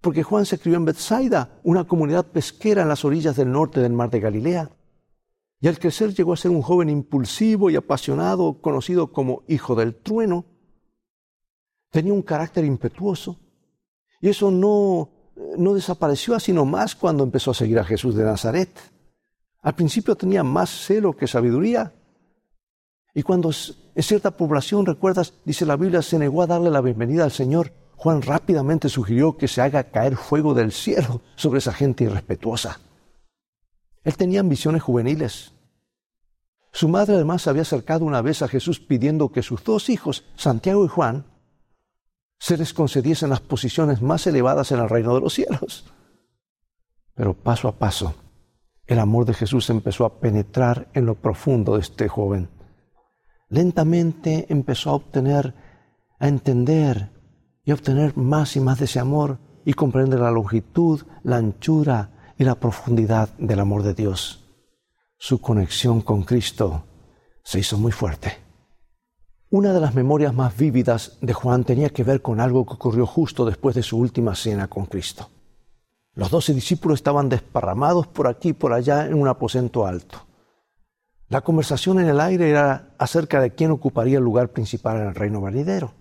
porque 0.00 0.22
Juan 0.22 0.46
se 0.46 0.58
crió 0.58 0.76
en 0.76 0.84
Bethsaida, 0.84 1.60
una 1.62 1.84
comunidad 1.84 2.26
pesquera 2.26 2.82
en 2.82 2.88
las 2.88 3.04
orillas 3.04 3.36
del 3.36 3.52
norte 3.52 3.80
del 3.80 3.92
mar 3.92 4.10
de 4.10 4.20
Galilea. 4.20 4.70
Y 5.60 5.68
al 5.68 5.78
crecer 5.78 6.14
llegó 6.14 6.32
a 6.32 6.38
ser 6.38 6.50
un 6.50 6.62
joven 6.62 6.88
impulsivo 6.88 7.68
y 7.68 7.76
apasionado, 7.76 8.62
conocido 8.62 9.12
como 9.12 9.42
hijo 9.46 9.74
del 9.74 9.94
trueno. 9.94 10.46
Tenía 11.90 12.14
un 12.14 12.22
carácter 12.22 12.64
impetuoso, 12.64 13.38
y 14.22 14.28
eso 14.28 14.50
no, 14.50 15.10
no 15.58 15.74
desapareció 15.74 16.34
así 16.34 16.52
nomás 16.52 16.94
cuando 16.94 17.24
empezó 17.24 17.50
a 17.50 17.54
seguir 17.54 17.78
a 17.78 17.84
Jesús 17.84 18.14
de 18.14 18.24
Nazaret. 18.24 18.70
Al 19.60 19.74
principio 19.74 20.16
tenía 20.16 20.42
más 20.42 20.70
celo 20.70 21.14
que 21.14 21.26
sabiduría. 21.26 21.92
Y 23.14 23.22
cuando 23.22 23.50
en 23.94 24.02
cierta 24.02 24.30
población, 24.36 24.86
recuerdas, 24.86 25.34
dice 25.44 25.66
la 25.66 25.76
Biblia, 25.76 26.02
se 26.02 26.18
negó 26.18 26.42
a 26.42 26.46
darle 26.46 26.70
la 26.70 26.80
bienvenida 26.80 27.24
al 27.24 27.32
Señor, 27.32 27.72
Juan 27.96 28.22
rápidamente 28.22 28.88
sugirió 28.88 29.36
que 29.36 29.48
se 29.48 29.60
haga 29.60 29.90
caer 29.90 30.16
fuego 30.16 30.54
del 30.54 30.72
cielo 30.72 31.20
sobre 31.36 31.58
esa 31.58 31.72
gente 31.72 32.04
irrespetuosa. 32.04 32.80
Él 34.04 34.16
tenía 34.16 34.40
ambiciones 34.40 34.82
juveniles. 34.82 35.52
Su 36.72 36.88
madre 36.88 37.16
además 37.16 37.42
se 37.42 37.50
había 37.50 37.62
acercado 37.62 38.04
una 38.04 38.22
vez 38.22 38.42
a 38.42 38.48
Jesús 38.48 38.80
pidiendo 38.80 39.32
que 39.32 39.42
sus 39.42 39.62
dos 39.64 39.90
hijos, 39.90 40.24
Santiago 40.36 40.84
y 40.84 40.88
Juan, 40.88 41.26
se 42.38 42.56
les 42.56 42.72
concediesen 42.72 43.28
las 43.28 43.40
posiciones 43.40 44.00
más 44.00 44.26
elevadas 44.26 44.72
en 44.72 44.78
el 44.78 44.88
reino 44.88 45.14
de 45.14 45.20
los 45.20 45.34
cielos. 45.34 45.84
Pero 47.14 47.34
paso 47.34 47.68
a 47.68 47.78
paso, 47.78 48.14
el 48.86 48.98
amor 48.98 49.26
de 49.26 49.34
Jesús 49.34 49.68
empezó 49.68 50.06
a 50.06 50.20
penetrar 50.20 50.88
en 50.94 51.04
lo 51.04 51.16
profundo 51.16 51.74
de 51.74 51.82
este 51.82 52.08
joven. 52.08 52.48
Lentamente 53.50 54.46
empezó 54.48 54.90
a 54.90 54.94
obtener, 54.94 55.54
a 56.20 56.28
entender 56.28 57.10
y 57.64 57.72
obtener 57.72 58.16
más 58.16 58.54
y 58.54 58.60
más 58.60 58.78
de 58.78 58.84
ese 58.84 59.00
amor 59.00 59.38
y 59.64 59.72
comprender 59.72 60.20
la 60.20 60.30
longitud, 60.30 61.02
la 61.24 61.36
anchura 61.36 62.32
y 62.38 62.44
la 62.44 62.54
profundidad 62.54 63.28
del 63.38 63.58
amor 63.58 63.82
de 63.82 63.94
Dios. 63.94 64.44
Su 65.18 65.40
conexión 65.40 66.00
con 66.00 66.22
Cristo 66.22 66.84
se 67.42 67.58
hizo 67.58 67.76
muy 67.76 67.90
fuerte. 67.90 68.38
Una 69.50 69.72
de 69.72 69.80
las 69.80 69.96
memorias 69.96 70.32
más 70.32 70.56
vívidas 70.56 71.18
de 71.20 71.34
Juan 71.34 71.64
tenía 71.64 71.90
que 71.90 72.04
ver 72.04 72.22
con 72.22 72.38
algo 72.40 72.64
que 72.64 72.74
ocurrió 72.74 73.04
justo 73.04 73.44
después 73.44 73.74
de 73.74 73.82
su 73.82 73.98
última 73.98 74.36
cena 74.36 74.68
con 74.68 74.86
Cristo. 74.86 75.28
Los 76.14 76.30
doce 76.30 76.54
discípulos 76.54 77.00
estaban 77.00 77.28
desparramados 77.28 78.06
por 78.06 78.28
aquí 78.28 78.50
y 78.50 78.52
por 78.52 78.72
allá 78.72 79.06
en 79.06 79.14
un 79.14 79.26
aposento 79.26 79.84
alto. 79.84 80.29
La 81.30 81.42
conversación 81.42 82.00
en 82.00 82.08
el 82.08 82.18
aire 82.18 82.50
era 82.50 82.92
acerca 82.98 83.40
de 83.40 83.52
quién 83.54 83.70
ocuparía 83.70 84.18
el 84.18 84.24
lugar 84.24 84.48
principal 84.48 85.00
en 85.00 85.06
el 85.06 85.14
reino 85.14 85.40
venidero. 85.40 85.94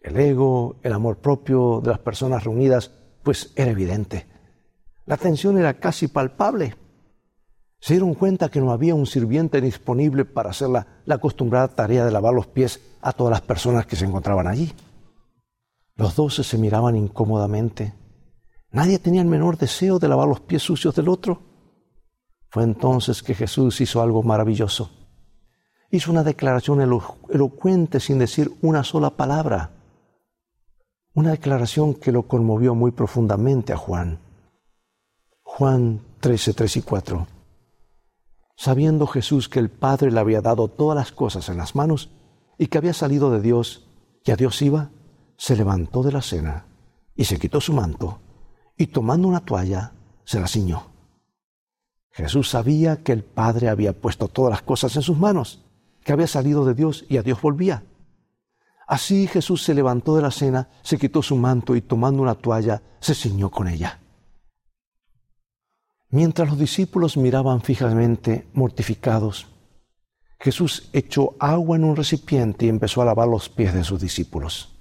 El 0.00 0.16
ego, 0.16 0.76
el 0.82 0.94
amor 0.94 1.18
propio 1.18 1.82
de 1.82 1.90
las 1.90 1.98
personas 1.98 2.44
reunidas, 2.44 2.90
pues 3.22 3.52
era 3.56 3.70
evidente. 3.70 4.26
La 5.04 5.18
tensión 5.18 5.58
era 5.58 5.74
casi 5.74 6.08
palpable. 6.08 6.76
Se 7.78 7.92
dieron 7.92 8.14
cuenta 8.14 8.48
que 8.48 8.60
no 8.60 8.72
había 8.72 8.94
un 8.94 9.04
sirviente 9.04 9.60
disponible 9.60 10.24
para 10.24 10.48
hacer 10.48 10.70
la, 10.70 10.86
acostumbrada 11.10 11.68
tarea 11.68 12.06
de 12.06 12.10
lavar 12.10 12.32
los 12.32 12.46
pies 12.46 12.80
a 13.02 13.12
todas 13.12 13.32
las 13.32 13.42
personas 13.42 13.84
que 13.84 13.96
se 13.96 14.06
encontraban 14.06 14.46
allí. 14.46 14.72
Los 15.94 16.16
doce 16.16 16.42
se 16.42 16.56
miraban 16.56 16.96
incómodamente. 16.96 17.92
Nadie 18.70 18.98
tenía 18.98 19.20
el 19.20 19.28
menor 19.28 19.58
deseo 19.58 19.98
de 19.98 20.08
lavar 20.08 20.26
los 20.26 20.40
pies 20.40 20.62
sucios 20.62 20.94
del 20.94 21.08
otro. 21.08 21.47
Fue 22.50 22.62
entonces 22.64 23.22
que 23.22 23.34
Jesús 23.34 23.80
hizo 23.80 24.00
algo 24.00 24.22
maravilloso. 24.22 24.90
Hizo 25.90 26.10
una 26.10 26.24
declaración 26.24 26.80
elocuente 26.80 28.00
sin 28.00 28.18
decir 28.18 28.52
una 28.62 28.84
sola 28.84 29.10
palabra. 29.10 29.70
Una 31.14 31.30
declaración 31.32 31.94
que 31.94 32.12
lo 32.12 32.28
conmovió 32.28 32.74
muy 32.74 32.90
profundamente 32.90 33.72
a 33.72 33.76
Juan. 33.76 34.18
Juan 35.42 36.00
13, 36.20 36.54
3 36.54 36.76
y 36.76 36.82
4. 36.82 37.26
Sabiendo 38.56 39.06
Jesús 39.06 39.48
que 39.48 39.58
el 39.58 39.70
Padre 39.70 40.10
le 40.10 40.20
había 40.20 40.40
dado 40.40 40.68
todas 40.68 40.96
las 40.96 41.12
cosas 41.12 41.48
en 41.48 41.56
las 41.56 41.74
manos 41.74 42.10
y 42.58 42.66
que 42.66 42.78
había 42.78 42.92
salido 42.92 43.30
de 43.30 43.40
Dios 43.40 43.88
y 44.24 44.30
a 44.30 44.36
Dios 44.36 44.60
iba, 44.62 44.90
se 45.36 45.56
levantó 45.56 46.02
de 46.02 46.12
la 46.12 46.22
cena 46.22 46.66
y 47.14 47.24
se 47.24 47.38
quitó 47.38 47.60
su 47.60 47.72
manto 47.72 48.20
y 48.76 48.88
tomando 48.88 49.28
una 49.28 49.40
toalla 49.40 49.92
se 50.24 50.40
la 50.40 50.48
ciñó. 50.48 50.87
Jesús 52.18 52.50
sabía 52.50 53.04
que 53.04 53.12
el 53.12 53.22
Padre 53.22 53.68
había 53.68 53.92
puesto 53.92 54.26
todas 54.26 54.50
las 54.50 54.62
cosas 54.62 54.96
en 54.96 55.02
sus 55.02 55.16
manos, 55.16 55.64
que 56.02 56.12
había 56.12 56.26
salido 56.26 56.64
de 56.64 56.74
Dios 56.74 57.04
y 57.08 57.16
a 57.16 57.22
Dios 57.22 57.40
volvía. 57.40 57.84
Así 58.88 59.28
Jesús 59.28 59.62
se 59.62 59.72
levantó 59.72 60.16
de 60.16 60.22
la 60.22 60.32
cena, 60.32 60.68
se 60.82 60.98
quitó 60.98 61.22
su 61.22 61.36
manto 61.36 61.76
y 61.76 61.80
tomando 61.80 62.20
una 62.20 62.34
toalla 62.34 62.82
se 62.98 63.14
ciñó 63.14 63.52
con 63.52 63.68
ella. 63.68 64.00
Mientras 66.10 66.48
los 66.48 66.58
discípulos 66.58 67.16
miraban 67.16 67.60
fijamente, 67.60 68.48
mortificados, 68.52 69.46
Jesús 70.40 70.90
echó 70.92 71.36
agua 71.38 71.76
en 71.76 71.84
un 71.84 71.94
recipiente 71.94 72.66
y 72.66 72.68
empezó 72.68 73.00
a 73.00 73.04
lavar 73.04 73.28
los 73.28 73.48
pies 73.48 73.74
de 73.74 73.84
sus 73.84 74.00
discípulos. 74.00 74.76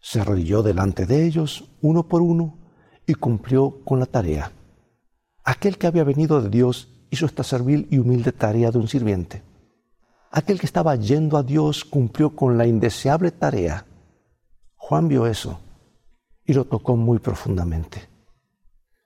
Se 0.00 0.20
arrodilló 0.20 0.64
delante 0.64 1.06
de 1.06 1.26
ellos, 1.26 1.68
uno 1.80 2.08
por 2.08 2.22
uno, 2.22 2.58
y 3.06 3.14
cumplió 3.14 3.84
con 3.84 4.00
la 4.00 4.06
tarea. 4.06 4.50
Aquel 5.44 5.78
que 5.78 5.86
había 5.86 6.04
venido 6.04 6.40
de 6.40 6.48
Dios 6.48 6.88
hizo 7.10 7.26
esta 7.26 7.42
servil 7.42 7.88
y 7.90 7.98
humilde 7.98 8.32
tarea 8.32 8.70
de 8.70 8.78
un 8.78 8.88
sirviente. 8.88 9.42
Aquel 10.30 10.58
que 10.58 10.66
estaba 10.66 10.96
yendo 10.96 11.36
a 11.36 11.42
Dios 11.42 11.84
cumplió 11.84 12.34
con 12.34 12.56
la 12.56 12.66
indeseable 12.66 13.32
tarea. 13.32 13.84
Juan 14.76 15.08
vio 15.08 15.26
eso 15.26 15.60
y 16.44 16.54
lo 16.54 16.64
tocó 16.64 16.96
muy 16.96 17.18
profundamente. 17.18 18.08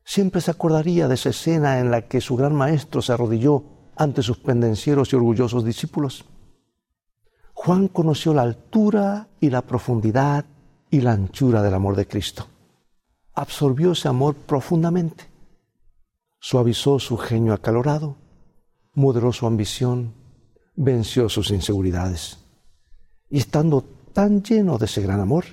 Siempre 0.05 0.40
se 0.40 0.52
acordaría 0.52 1.09
de 1.09 1.14
esa 1.14 1.31
escena 1.31 1.81
en 1.81 1.90
la 1.90 2.02
que 2.02 2.21
su 2.21 2.37
gran 2.37 2.55
maestro 2.55 3.02
se 3.02 3.12
arrodilló 3.12 3.64
ante 3.97 4.23
sus 4.23 4.38
pendencieros 4.38 5.12
y 5.12 5.16
orgullosos 5.16 5.64
discípulos. 5.64 6.26
Juan 7.55 7.88
conoció 7.88 8.33
la 8.33 8.43
altura 8.43 9.28
y 9.40 9.50
la 9.50 9.62
profundidad 9.62 10.45
y 10.90 11.00
la 11.00 11.12
anchura 11.12 11.62
del 11.62 11.75
amor 11.75 11.97
de 11.97 12.07
Cristo. 12.07 12.47
Absorbió 13.35 13.93
ese 13.93 14.09
amor 14.09 14.37
profundamente. 14.37 15.36
Suavizó 16.49 17.00
su 17.00 17.17
genio 17.17 17.55
acalorado, 17.55 18.19
moderó 18.95 19.33
su 19.33 19.49
ambición, 19.49 20.15
venció 20.76 21.29
sus 21.29 21.50
inseguridades. 21.50 22.38
Y 23.29 23.38
estando 23.38 23.83
tan 24.12 24.45
lleno 24.45 24.79
de 24.79 24.85
ese 24.85 25.03
gran 25.03 25.19
amor, 25.19 25.45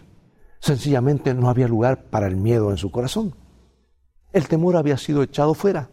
sencillamente 0.60 1.34
no 1.34 1.50
había 1.50 1.68
lugar 1.68 2.12
para 2.12 2.28
el 2.28 2.36
miedo 2.36 2.70
en 2.70 2.78
su 2.78 2.92
corazón. 2.92 3.34
El 4.34 4.48
temor 4.48 4.76
había 4.76 5.00
sido 5.00 5.24
echado 5.24 5.56
fuera. 5.56 5.90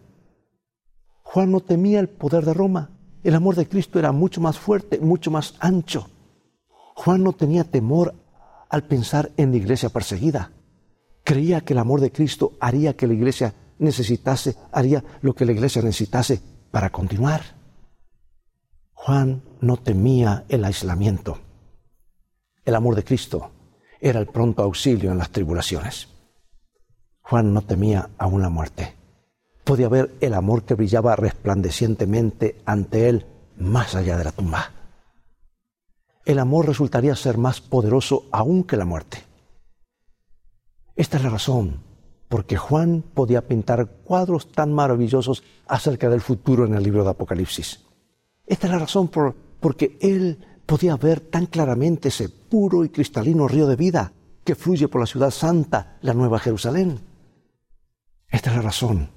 Juan 1.22 1.50
no 1.50 1.60
temía 1.60 1.98
el 1.98 2.10
poder 2.10 2.44
de 2.44 2.52
Roma. 2.52 2.90
El 3.24 3.34
amor 3.34 3.54
de 3.54 3.66
Cristo 3.66 3.98
era 3.98 4.12
mucho 4.12 4.42
más 4.42 4.58
fuerte, 4.58 5.00
mucho 5.00 5.30
más 5.30 5.54
ancho. 5.60 6.10
Juan 6.94 7.24
no 7.24 7.32
tenía 7.32 7.64
temor 7.64 8.14
al 8.68 8.82
pensar 8.84 9.30
en 9.38 9.52
la 9.52 9.56
iglesia 9.56 9.88
perseguida. 9.88 10.52
Creía 11.24 11.62
que 11.62 11.72
el 11.72 11.78
amor 11.78 12.02
de 12.02 12.12
Cristo 12.12 12.52
haría 12.60 12.98
que 12.98 13.06
la 13.06 13.14
iglesia 13.14 13.54
necesitase, 13.80 14.56
haría 14.70 15.02
lo 15.22 15.34
que 15.34 15.44
la 15.44 15.52
iglesia 15.52 15.82
necesitase 15.82 16.40
para 16.70 16.90
continuar. 16.90 17.42
Juan 18.92 19.42
no 19.60 19.76
temía 19.78 20.44
el 20.48 20.64
aislamiento. 20.64 21.38
El 22.64 22.74
amor 22.74 22.94
de 22.94 23.04
Cristo 23.04 23.50
era 24.00 24.20
el 24.20 24.26
pronto 24.26 24.62
auxilio 24.62 25.10
en 25.10 25.18
las 25.18 25.30
tribulaciones. 25.30 26.08
Juan 27.22 27.52
no 27.52 27.62
temía 27.62 28.10
aún 28.18 28.42
la 28.42 28.50
muerte. 28.50 28.94
Podía 29.64 29.88
ver 29.88 30.14
el 30.20 30.34
amor 30.34 30.64
que 30.64 30.74
brillaba 30.74 31.16
resplandecientemente 31.16 32.60
ante 32.64 33.08
él 33.08 33.26
más 33.56 33.94
allá 33.94 34.16
de 34.16 34.24
la 34.24 34.32
tumba. 34.32 34.70
El 36.24 36.38
amor 36.38 36.66
resultaría 36.66 37.16
ser 37.16 37.38
más 37.38 37.60
poderoso 37.60 38.26
aún 38.30 38.64
que 38.64 38.76
la 38.76 38.84
muerte. 38.84 39.24
Esta 40.94 41.16
es 41.16 41.22
la 41.22 41.30
razón 41.30 41.89
por 42.30 42.46
que 42.46 42.56
Juan 42.56 43.02
podía 43.12 43.48
pintar 43.48 43.88
cuadros 44.04 44.52
tan 44.52 44.72
maravillosos 44.72 45.42
acerca 45.66 46.08
del 46.08 46.20
futuro 46.20 46.64
en 46.64 46.74
el 46.74 46.84
libro 46.84 47.02
de 47.02 47.10
Apocalipsis. 47.10 47.80
Esta 48.46 48.68
es 48.68 48.72
la 48.72 48.78
razón 48.78 49.08
por, 49.08 49.34
porque 49.58 49.98
él 50.00 50.38
podía 50.64 50.96
ver 50.96 51.18
tan 51.18 51.46
claramente 51.46 52.08
ese 52.08 52.28
puro 52.28 52.84
y 52.84 52.90
cristalino 52.90 53.48
río 53.48 53.66
de 53.66 53.74
vida 53.74 54.12
que 54.44 54.54
fluye 54.54 54.86
por 54.86 55.00
la 55.00 55.08
ciudad 55.08 55.32
santa, 55.32 55.98
la 56.02 56.14
Nueva 56.14 56.38
Jerusalén. 56.38 57.00
Esta 58.28 58.50
es 58.50 58.56
la 58.56 58.62
razón, 58.62 59.10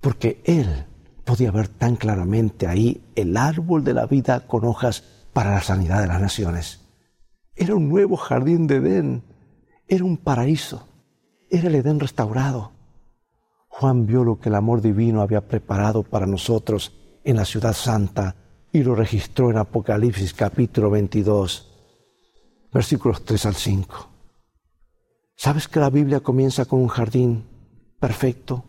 porque 0.00 0.40
él 0.44 0.86
podía 1.24 1.50
ver 1.50 1.66
tan 1.66 1.96
claramente 1.96 2.68
ahí 2.68 3.02
el 3.16 3.36
árbol 3.36 3.82
de 3.82 3.94
la 3.94 4.06
vida 4.06 4.46
con 4.46 4.64
hojas 4.64 5.02
para 5.32 5.50
la 5.50 5.60
sanidad 5.60 6.00
de 6.00 6.06
las 6.06 6.20
naciones. 6.20 6.82
Era 7.56 7.74
un 7.74 7.88
nuevo 7.88 8.16
jardín 8.16 8.68
de 8.68 8.76
Edén, 8.76 9.24
era 9.88 10.04
un 10.04 10.16
paraíso, 10.16 10.87
era 11.50 11.68
el 11.68 11.74
Edén 11.74 12.00
restaurado. 12.00 12.72
Juan 13.68 14.06
vio 14.06 14.24
lo 14.24 14.38
que 14.38 14.48
el 14.48 14.54
amor 14.54 14.82
divino 14.82 15.22
había 15.22 15.46
preparado 15.46 16.02
para 16.02 16.26
nosotros 16.26 16.92
en 17.24 17.36
la 17.36 17.44
ciudad 17.44 17.72
santa 17.72 18.34
y 18.72 18.82
lo 18.82 18.94
registró 18.94 19.50
en 19.50 19.58
Apocalipsis 19.58 20.34
capítulo 20.34 20.90
22, 20.90 21.70
versículos 22.72 23.24
3 23.24 23.46
al 23.46 23.54
5. 23.54 24.08
¿Sabes 25.36 25.68
que 25.68 25.80
la 25.80 25.90
Biblia 25.90 26.20
comienza 26.20 26.64
con 26.64 26.80
un 26.80 26.88
jardín 26.88 27.44
perfecto 28.00 28.64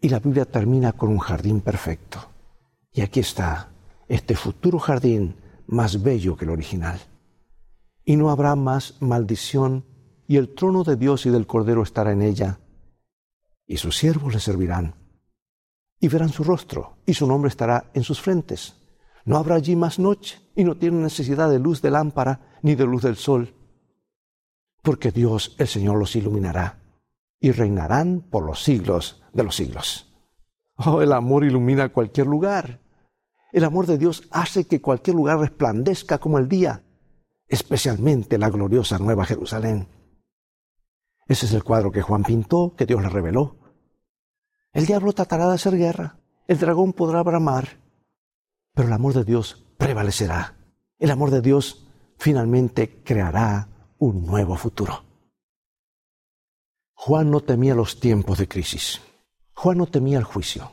y 0.00 0.08
la 0.08 0.20
Biblia 0.20 0.44
termina 0.44 0.92
con 0.92 1.10
un 1.10 1.18
jardín 1.18 1.60
perfecto? 1.60 2.18
Y 2.92 3.00
aquí 3.00 3.20
está 3.20 3.70
este 4.08 4.36
futuro 4.36 4.78
jardín 4.78 5.36
más 5.66 6.02
bello 6.02 6.36
que 6.36 6.44
el 6.44 6.50
original. 6.50 7.00
Y 8.04 8.16
no 8.16 8.30
habrá 8.30 8.54
más 8.54 8.94
maldición 9.00 9.84
y 10.32 10.36
el 10.36 10.54
trono 10.54 10.82
de 10.84 10.96
Dios 10.96 11.26
y 11.26 11.30
del 11.30 11.46
Cordero 11.46 11.82
estará 11.82 12.12
en 12.12 12.22
ella, 12.22 12.58
y 13.66 13.76
sus 13.76 13.96
siervos 13.96 14.32
le 14.32 14.40
servirán, 14.40 14.94
y 16.00 16.08
verán 16.08 16.30
su 16.30 16.44
rostro, 16.44 16.96
y 17.06 17.14
su 17.14 17.26
nombre 17.26 17.48
estará 17.48 17.90
en 17.94 18.02
sus 18.02 18.20
frentes 18.20 18.82
no 19.24 19.36
habrá 19.36 19.56
allí 19.56 19.76
más 19.76 19.98
noche 19.98 20.40
y 20.54 20.64
no 20.64 20.76
tienen 20.76 21.02
necesidad 21.02 21.50
de 21.50 21.58
luz 21.58 21.80
de 21.82 21.90
lámpara 21.90 22.58
ni 22.62 22.74
de 22.74 22.84
luz 22.84 23.02
del 23.02 23.16
sol, 23.16 23.54
porque 24.82 25.12
Dios 25.12 25.54
el 25.58 25.68
Señor 25.68 25.96
los 25.96 26.16
iluminará 26.16 26.80
y 27.40 27.52
reinarán 27.52 28.20
por 28.20 28.44
los 28.44 28.62
siglos 28.62 29.22
de 29.32 29.44
los 29.44 29.56
siglos. 29.56 30.12
Oh, 30.76 31.02
el 31.02 31.12
amor 31.12 31.44
ilumina 31.44 31.92
cualquier 31.92 32.26
lugar. 32.26 32.80
El 33.52 33.64
amor 33.64 33.86
de 33.86 33.98
Dios 33.98 34.26
hace 34.30 34.66
que 34.66 34.80
cualquier 34.80 35.16
lugar 35.16 35.38
resplandezca 35.38 36.18
como 36.18 36.38
el 36.38 36.48
día, 36.48 36.82
especialmente 37.46 38.38
la 38.38 38.48
gloriosa 38.48 38.98
Nueva 38.98 39.26
Jerusalén. 39.26 39.86
Ese 41.32 41.46
es 41.46 41.54
el 41.54 41.64
cuadro 41.64 41.90
que 41.90 42.02
Juan 42.02 42.24
pintó, 42.24 42.74
que 42.76 42.84
Dios 42.84 43.00
le 43.00 43.08
reveló. 43.08 43.56
El 44.74 44.84
diablo 44.84 45.14
tratará 45.14 45.48
de 45.48 45.54
hacer 45.54 45.78
guerra, 45.78 46.18
el 46.46 46.58
dragón 46.58 46.92
podrá 46.92 47.22
bramar, 47.22 47.80
pero 48.74 48.88
el 48.88 48.92
amor 48.92 49.14
de 49.14 49.24
Dios 49.24 49.64
prevalecerá. 49.78 50.58
El 50.98 51.10
amor 51.10 51.30
de 51.30 51.40
Dios 51.40 51.86
finalmente 52.18 53.02
creará 53.02 53.66
un 53.98 54.26
nuevo 54.26 54.56
futuro. 54.56 55.04
Juan 56.92 57.30
no 57.30 57.40
temía 57.40 57.74
los 57.74 57.98
tiempos 57.98 58.36
de 58.36 58.46
crisis. 58.46 59.00
Juan 59.54 59.78
no 59.78 59.86
temía 59.86 60.18
el 60.18 60.24
juicio. 60.24 60.72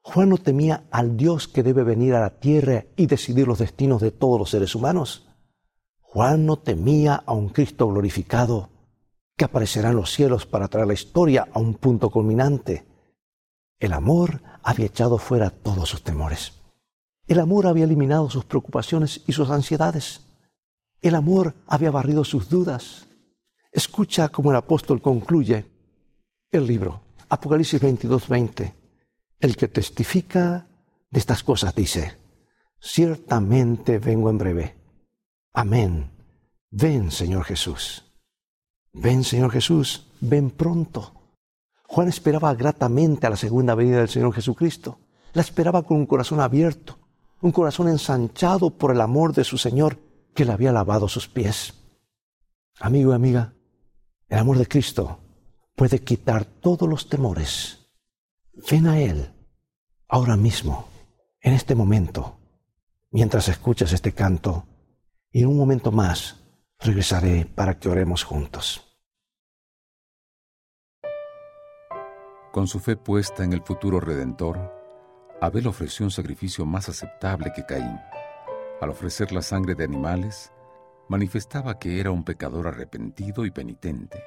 Juan 0.00 0.30
no 0.30 0.38
temía 0.38 0.88
al 0.90 1.16
Dios 1.16 1.46
que 1.46 1.62
debe 1.62 1.84
venir 1.84 2.16
a 2.16 2.20
la 2.20 2.40
tierra 2.40 2.84
y 2.96 3.06
decidir 3.06 3.46
los 3.46 3.60
destinos 3.60 4.00
de 4.00 4.10
todos 4.10 4.40
los 4.40 4.50
seres 4.50 4.74
humanos. 4.74 5.28
Juan 6.00 6.46
no 6.46 6.56
temía 6.56 7.14
a 7.14 7.32
un 7.32 7.50
Cristo 7.50 7.86
glorificado 7.86 8.70
que 9.40 9.46
aparecerá 9.46 9.88
en 9.88 9.96
los 9.96 10.12
cielos 10.12 10.44
para 10.44 10.68
traer 10.68 10.86
la 10.86 10.92
historia 10.92 11.48
a 11.50 11.58
un 11.58 11.72
punto 11.72 12.10
culminante. 12.10 12.84
El 13.78 13.94
amor 13.94 14.42
había 14.62 14.84
echado 14.84 15.16
fuera 15.16 15.48
todos 15.48 15.88
sus 15.88 16.02
temores. 16.02 16.60
El 17.26 17.40
amor 17.40 17.66
había 17.66 17.84
eliminado 17.84 18.28
sus 18.28 18.44
preocupaciones 18.44 19.22
y 19.26 19.32
sus 19.32 19.48
ansiedades. 19.48 20.26
El 21.00 21.14
amor 21.14 21.54
había 21.66 21.90
barrido 21.90 22.22
sus 22.22 22.50
dudas. 22.50 23.06
Escucha 23.72 24.28
cómo 24.28 24.50
el 24.50 24.58
apóstol 24.58 25.00
concluye 25.00 25.64
el 26.50 26.66
libro, 26.66 27.00
Apocalipsis 27.30 27.80
22, 27.80 28.28
20. 28.28 28.74
El 29.38 29.56
que 29.56 29.68
testifica 29.68 30.66
de 31.08 31.18
estas 31.18 31.42
cosas 31.42 31.74
dice, 31.74 32.18
ciertamente 32.78 33.98
vengo 33.98 34.28
en 34.28 34.36
breve. 34.36 34.76
Amén. 35.54 36.10
Ven, 36.70 37.10
Señor 37.10 37.44
Jesús. 37.44 38.04
Ven, 38.92 39.24
Señor 39.24 39.50
Jesús, 39.50 40.08
ven 40.20 40.50
pronto. 40.50 41.14
Juan 41.84 42.08
esperaba 42.08 42.54
gratamente 42.54 43.26
a 43.26 43.30
la 43.30 43.36
segunda 43.36 43.74
venida 43.74 43.98
del 43.98 44.08
Señor 44.08 44.32
Jesucristo. 44.32 44.98
La 45.32 45.42
esperaba 45.42 45.82
con 45.82 45.96
un 45.96 46.06
corazón 46.06 46.40
abierto, 46.40 46.98
un 47.40 47.52
corazón 47.52 47.88
ensanchado 47.88 48.70
por 48.70 48.92
el 48.92 49.00
amor 49.00 49.32
de 49.32 49.44
su 49.44 49.58
Señor 49.58 49.98
que 50.34 50.44
le 50.44 50.52
había 50.52 50.72
lavado 50.72 51.08
sus 51.08 51.28
pies. 51.28 51.74
Amigo 52.78 53.12
y 53.12 53.14
amiga, 53.14 53.54
el 54.28 54.38
amor 54.38 54.58
de 54.58 54.66
Cristo 54.66 55.20
puede 55.74 56.00
quitar 56.00 56.44
todos 56.44 56.88
los 56.88 57.08
temores. 57.08 57.86
Ven 58.70 58.86
a 58.86 59.00
Él 59.00 59.32
ahora 60.08 60.36
mismo, 60.36 60.88
en 61.40 61.54
este 61.54 61.74
momento, 61.74 62.38
mientras 63.10 63.48
escuchas 63.48 63.92
este 63.92 64.12
canto, 64.12 64.66
y 65.32 65.42
en 65.42 65.48
un 65.48 65.56
momento 65.56 65.92
más 65.92 66.39
regresaré 66.82 67.46
para 67.54 67.78
que 67.78 67.90
oremos 67.90 68.24
juntos. 68.24 68.86
Con 72.52 72.66
su 72.66 72.80
fe 72.80 72.96
puesta 72.96 73.44
en 73.44 73.52
el 73.52 73.62
futuro 73.62 74.00
redentor, 74.00 74.74
Abel 75.40 75.66
ofreció 75.66 76.04
un 76.06 76.10
sacrificio 76.10 76.64
más 76.64 76.88
aceptable 76.88 77.52
que 77.54 77.64
Caín. 77.64 78.00
Al 78.80 78.90
ofrecer 78.90 79.30
la 79.30 79.42
sangre 79.42 79.74
de 79.74 79.84
animales, 79.84 80.52
manifestaba 81.08 81.78
que 81.78 82.00
era 82.00 82.10
un 82.10 82.24
pecador 82.24 82.66
arrepentido 82.66 83.44
y 83.44 83.50
penitente, 83.50 84.24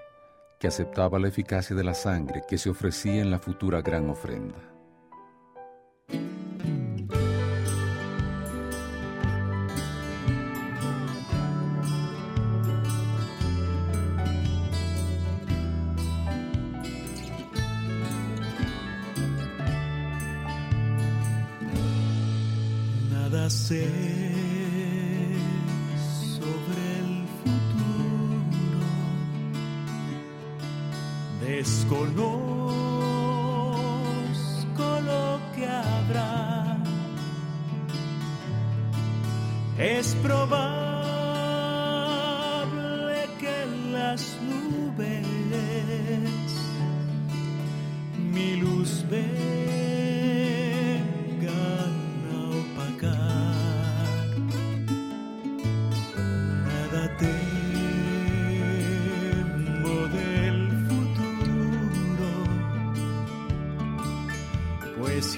que 0.60 0.68
aceptaba 0.68 1.20
la 1.20 1.30
eficacia 1.30 1.76
de 1.76 1.84
la 1.84 1.96
sangre 1.96 2.44
que 2.48 2.58
se 2.58 2.70
ofrecía 2.70 3.22
en 3.22 3.32
la 3.32 3.40
futura 3.40 3.82
gran 3.82 4.10
ofrenda. 4.10 4.73
você. 23.74 24.03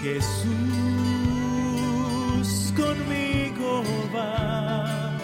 Jesús 0.06 0.46
conmigo 2.78 3.84
va. 4.16 5.18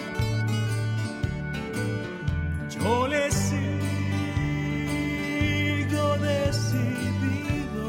Yo 2.68 3.06
le 3.06 3.30
sigo 3.30 3.66
decidido, 6.18 7.84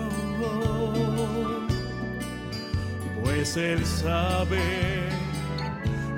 pues 3.23 3.57
él 3.57 3.83
sabe 3.83 5.09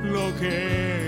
lo 0.03 0.35
que 0.35 1.04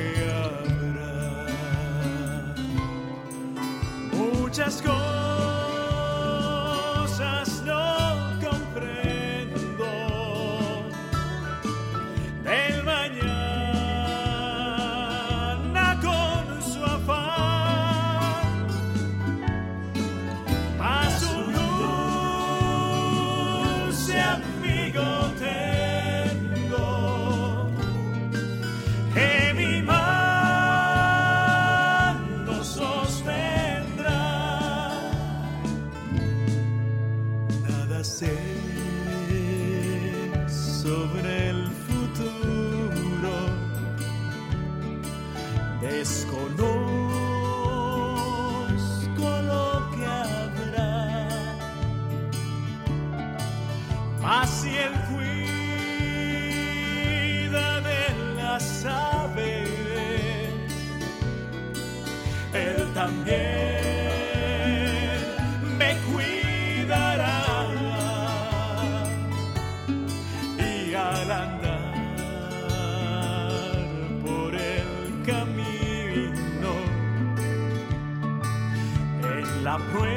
la 79.68 79.78
prueba 79.92 80.08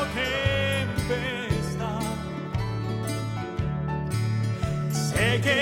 o 0.00 0.02
tempestad. 0.20 2.02
Sé 4.90 5.40
que 5.40 5.58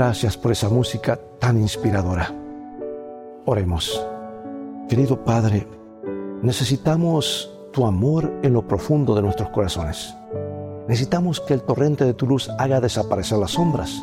Gracias 0.00 0.38
por 0.38 0.50
esa 0.50 0.70
música 0.70 1.20
tan 1.38 1.60
inspiradora. 1.60 2.34
Oremos. 3.44 4.02
Querido 4.88 5.22
Padre, 5.22 5.68
necesitamos 6.40 7.54
tu 7.70 7.84
amor 7.84 8.32
en 8.42 8.54
lo 8.54 8.66
profundo 8.66 9.14
de 9.14 9.20
nuestros 9.20 9.50
corazones. 9.50 10.14
Necesitamos 10.88 11.38
que 11.40 11.52
el 11.52 11.60
torrente 11.60 12.06
de 12.06 12.14
tu 12.14 12.26
luz 12.26 12.48
haga 12.58 12.80
desaparecer 12.80 13.36
las 13.36 13.50
sombras. 13.50 14.02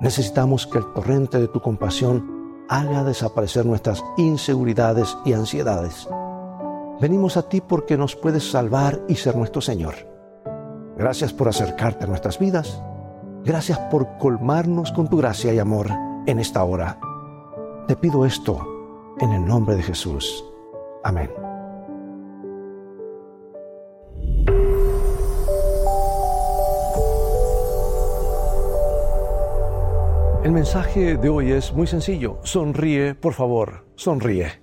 Necesitamos 0.00 0.66
que 0.66 0.78
el 0.78 0.92
torrente 0.92 1.38
de 1.38 1.46
tu 1.46 1.60
compasión 1.60 2.64
haga 2.68 3.04
desaparecer 3.04 3.64
nuestras 3.64 4.02
inseguridades 4.16 5.16
y 5.24 5.32
ansiedades. 5.32 6.08
Venimos 7.00 7.36
a 7.36 7.48
ti 7.48 7.60
porque 7.60 7.96
nos 7.96 8.16
puedes 8.16 8.50
salvar 8.50 9.00
y 9.06 9.14
ser 9.14 9.36
nuestro 9.36 9.60
Señor. 9.60 9.94
Gracias 10.96 11.32
por 11.32 11.46
acercarte 11.46 12.02
a 12.02 12.08
nuestras 12.08 12.40
vidas. 12.40 12.82
Gracias 13.44 13.78
por 13.90 14.18
colmarnos 14.18 14.92
con 14.92 15.08
tu 15.08 15.16
gracia 15.16 15.52
y 15.54 15.58
amor 15.58 15.90
en 16.26 16.38
esta 16.38 16.62
hora. 16.64 16.98
Te 17.86 17.96
pido 17.96 18.26
esto 18.26 18.60
en 19.20 19.32
el 19.32 19.44
nombre 19.44 19.76
de 19.76 19.82
Jesús. 19.82 20.44
Amén. 21.02 21.30
El 30.44 30.52
mensaje 30.52 31.16
de 31.16 31.28
hoy 31.28 31.52
es 31.52 31.72
muy 31.74 31.86
sencillo. 31.86 32.38
Sonríe, 32.42 33.14
por 33.14 33.34
favor, 33.34 33.84
sonríe. 33.96 34.62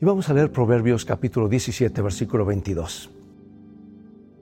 Y 0.00 0.04
vamos 0.04 0.28
a 0.28 0.34
leer 0.34 0.52
Proverbios 0.52 1.04
capítulo 1.04 1.48
17, 1.48 2.02
versículo 2.02 2.44
22. 2.44 3.10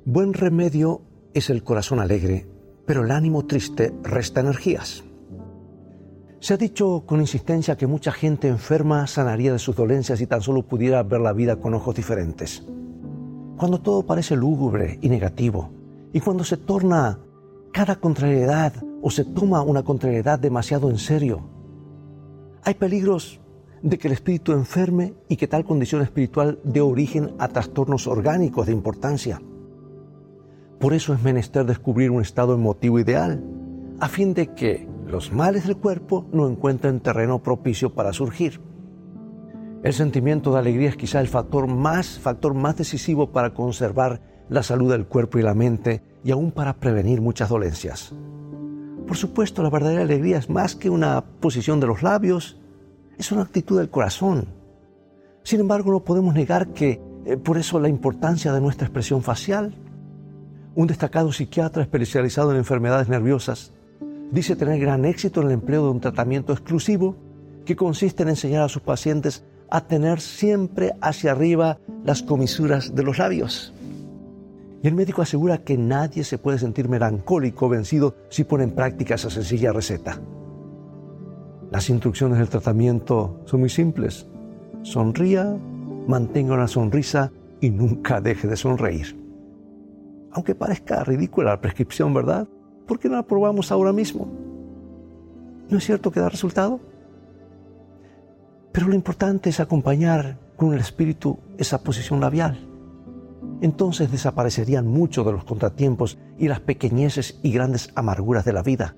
Buen 0.05 0.35
remedio 0.35 1.03
es 1.33 1.51
el 1.51 1.63
corazón 1.63 2.01
alegre, 2.01 2.47
pero 2.87 3.05
el 3.05 3.11
ánimo 3.11 3.45
triste 3.45 3.93
resta 4.03 4.41
energías. 4.41 5.05
Se 6.39 6.55
ha 6.55 6.57
dicho 6.57 7.05
con 7.07 7.21
insistencia 7.21 7.77
que 7.77 7.87
mucha 7.87 8.13
gente 8.13 8.49
enferma 8.49 9.07
sanaría 9.07 9.53
de 9.53 9.59
sus 9.59 9.75
dolencias 9.75 10.19
si 10.19 10.27
tan 10.27 10.43
solo 10.43 10.63
pudiera 10.63 11.03
ver 11.03 11.21
la 11.21 11.33
vida 11.33 11.57
con 11.57 11.75
ojos 11.75 11.97
diferentes. 11.97 12.63
Cuando 13.57 13.81
todo 13.81 14.05
parece 14.05 14.37
lúgubre 14.37 14.99
y 15.03 15.09
negativo, 15.09 15.71
y 16.13 16.21
cuando 16.21 16.45
se 16.45 16.57
torna 16.57 17.19
cada 17.73 17.97
contrariedad 17.97 18.73
o 19.03 19.11
se 19.11 19.25
toma 19.25 19.63
una 19.63 19.83
contrariedad 19.83 20.39
demasiado 20.39 20.89
en 20.89 20.99
serio. 20.99 21.49
Hay 22.63 22.75
peligros 22.75 23.41
de 23.83 23.99
que 23.99 24.09
el 24.09 24.15
espíritu 24.15 24.53
enferme 24.53 25.15
y 25.29 25.37
que 25.37 25.47
tal 25.47 25.65
condición 25.65 26.03
espiritual 26.03 26.59
dé 26.65 26.81
origen 26.81 27.35
a 27.39 27.49
trastornos 27.49 28.07
orgánicos 28.07 28.67
de 28.67 28.73
importancia. 28.73 29.41
Por 30.79 30.95
eso 30.95 31.15
es 31.15 31.23
menester 31.23 31.65
descubrir 31.65 32.11
un 32.11 32.23
estado 32.23 32.55
emotivo 32.55 32.99
ideal, 32.99 33.43
a 34.01 34.09
fin 34.09 34.35
de 34.35 34.55
que 34.55 34.89
los 35.07 35.33
males 35.33 35.67
del 35.67 35.77
cuerpo 35.77 36.27
no 36.33 36.49
encuentren 36.49 37.01
terreno 37.01 37.43
propicio 37.43 37.95
para 37.95 38.13
surgir. 38.13 38.61
El 39.83 39.93
sentimiento 39.93 40.53
de 40.53 40.59
alegría 40.59 40.89
es 40.89 40.97
quizá 40.97 41.21
el 41.21 41.29
factor 41.29 41.69
más, 41.69 42.19
factor 42.19 42.55
más 42.55 42.77
decisivo 42.77 43.31
para 43.31 43.55
conservar 43.55 44.21
la 44.49 44.63
salud 44.63 44.91
del 44.91 45.07
cuerpo 45.07 45.39
y 45.39 45.43
la 45.43 45.55
mente 45.55 46.03
y 46.25 46.31
aún 46.33 46.51
para 46.51 46.75
prevenir 46.75 47.21
muchas 47.21 47.49
dolencias. 47.49 48.15
Por 49.07 49.17
supuesto, 49.17 49.63
la 49.63 49.71
verdadera 49.71 50.03
alegría 50.03 50.39
es 50.39 50.51
más 50.51 50.75
que 50.75 50.91
una 50.91 51.25
posición 51.41 51.79
de 51.79 51.87
los 51.87 52.03
labios, 52.03 52.59
es 53.17 53.31
una 53.31 53.43
actitud 53.43 53.79
del 53.79 53.91
corazón. 53.91 54.49
Sin 55.45 55.61
embargo, 55.61 55.93
no 55.93 56.01
podemos 56.01 56.35
negar 56.35 56.69
que 56.69 57.01
eh, 57.25 57.37
por 57.37 57.57
eso 57.57 57.79
la 57.79 57.89
importancia 57.89 58.53
de 58.53 58.61
nuestra 58.61 58.87
expresión 58.87 59.23
facial. 59.23 59.75
Un 60.77 60.87
destacado 60.87 61.33
psiquiatra 61.33 61.83
especializado 61.83 62.51
en 62.51 62.59
enfermedades 62.59 63.09
nerviosas 63.09 63.73
dice 64.31 64.57
tener 64.57 64.79
gran 64.79 65.07
éxito 65.07 65.41
en 65.41 65.47
el 65.47 65.55
empleo 65.55 65.85
de 65.85 65.91
un 65.91 66.01
tratamiento 66.01 66.53
exclusivo 66.53 67.17
que 67.65 67.77
consiste 67.77 68.25
en 68.25 68.29
enseñar 68.29 68.63
a 68.63 68.69
sus 68.69 68.83
pacientes 68.83 69.43
a 69.71 69.87
tener 69.87 70.21
siempre 70.21 70.93
hacia 71.01 71.33
arriba 71.33 71.79
las 72.05 72.23
comisuras 72.23 72.95
de 72.95 73.03
los 73.05 73.17
labios. 73.17 73.73
Y 74.83 74.87
el 74.87 74.95
médico 74.95 75.23
asegura 75.23 75.65
que 75.65 75.79
nadie 75.79 76.25
se 76.25 76.37
puede 76.37 76.59
sentir 76.59 76.91
melancólico 76.91 77.67
o 77.67 77.71
vencido 77.71 78.15
si 78.29 78.45
pone 78.45 78.65
en 78.65 78.73
práctica 78.73 79.15
esa 79.15 79.31
sencilla 79.31 79.73
receta. 79.73 80.21
Las 81.71 81.89
instrucciones 81.89 82.39
del 82.39 82.51
tratamiento 82.51 83.41
son 83.47 83.61
muy 83.61 83.71
simples. 83.71 84.27
Sonría, 84.83 85.57
mantenga 86.07 86.53
una 86.53 86.69
sonrisa 86.69 87.33
y 87.63 87.71
nunca 87.71 88.21
deje 88.21 88.47
de 88.47 88.57
sonreír. 88.59 89.26
Aunque 90.33 90.55
parezca 90.55 91.05
ridícula 91.05 91.51
la 91.51 91.61
prescripción, 91.61 92.13
¿verdad? 92.13 92.47
¿Por 92.87 92.99
qué 92.99 93.09
no 93.09 93.17
la 93.17 93.23
probamos 93.23 93.73
ahora 93.73 93.93
mismo? 93.93 94.29
¿No 95.69 95.79
es 95.79 95.85
cierto 95.85 96.11
que 96.11 96.21
da 96.21 96.29
resultado? 96.29 96.81
Pero 98.73 98.89
lo 98.89 98.95
importante 98.95 99.51
es 99.51 99.59
acompañar 99.59 100.39
con 100.57 100.73
el 100.73 100.81
espíritu 100.81 101.39
esa 101.59 101.83
posición 101.83 102.21
labial. 102.21 102.69
Entonces 103.61 104.11
desaparecerían 104.11 104.87
muchos 104.87 105.25
de 105.25 105.33
los 105.33 105.45
contratiempos 105.45 106.19
y 106.39 106.49
las 106.49 106.61
pequeñeces 106.61 107.41
y 107.43 107.53
grandes 107.53 107.91
amarguras 107.95 108.45
de 108.45 108.53
la 108.53 108.63
vida. 108.63 108.97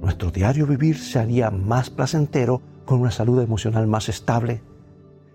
Nuestro 0.00 0.30
diario 0.30 0.66
vivir 0.66 0.98
se 0.98 1.18
haría 1.18 1.50
más 1.50 1.90
placentero 1.90 2.60
con 2.84 3.00
una 3.00 3.10
salud 3.10 3.40
emocional 3.40 3.86
más 3.86 4.08
estable 4.08 4.62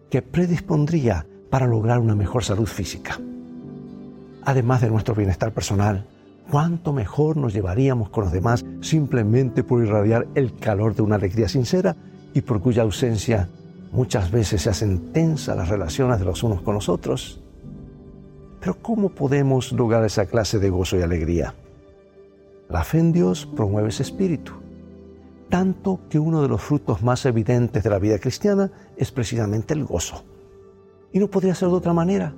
que 0.10 0.22
predispondría 0.22 1.26
para 1.50 1.68
lograr 1.68 2.00
una 2.00 2.16
mejor 2.16 2.44
salud 2.44 2.66
física. 2.66 3.20
Además 4.48 4.80
de 4.80 4.90
nuestro 4.90 5.14
bienestar 5.14 5.52
personal, 5.52 6.06
cuánto 6.50 6.94
mejor 6.94 7.36
nos 7.36 7.52
llevaríamos 7.52 8.10
con 8.10 8.24
los 8.24 8.32
demás 8.32 8.64
simplemente 8.80 9.62
por 9.62 9.84
irradiar 9.84 10.26
el 10.36 10.56
calor 10.56 10.96
de 10.96 11.02
una 11.02 11.16
alegría 11.16 11.50
sincera 11.50 11.98
y 12.34 12.40
por 12.40 12.62
cuya 12.62 12.84
ausencia 12.84 13.50
muchas 13.92 14.32
veces 14.32 14.62
se 14.62 14.70
hacen 14.70 15.12
tensas 15.12 15.58
las 15.58 15.68
relaciones 15.68 16.20
de 16.20 16.24
los 16.24 16.44
unos 16.44 16.62
con 16.62 16.76
los 16.76 16.88
otros. 16.88 17.42
Pero 18.62 18.78
¿cómo 18.82 19.10
podemos 19.10 19.74
lograr 19.74 20.06
esa 20.06 20.28
clase 20.28 20.60
de 20.60 20.70
gozo 20.70 20.98
y 20.98 21.02
alegría? 21.02 21.54
La 22.70 22.86
fe 22.86 23.00
en 23.00 23.12
Dios 23.12 23.50
promueve 23.54 23.90
ese 23.90 24.04
espíritu, 24.04 24.54
tanto 25.50 26.00
que 26.10 26.20
uno 26.20 26.42
de 26.42 26.48
los 26.48 26.62
frutos 26.62 27.04
más 27.04 27.26
evidentes 27.26 27.84
de 27.84 27.90
la 27.90 28.00
vida 28.00 28.18
cristiana 28.18 28.72
es 28.96 29.12
precisamente 29.12 29.74
el 29.74 29.84
gozo. 29.84 30.24
Y 31.12 31.20
no 31.20 31.28
podría 31.28 31.54
ser 31.54 31.68
de 31.68 31.76
otra 31.76 31.92
manera, 31.92 32.34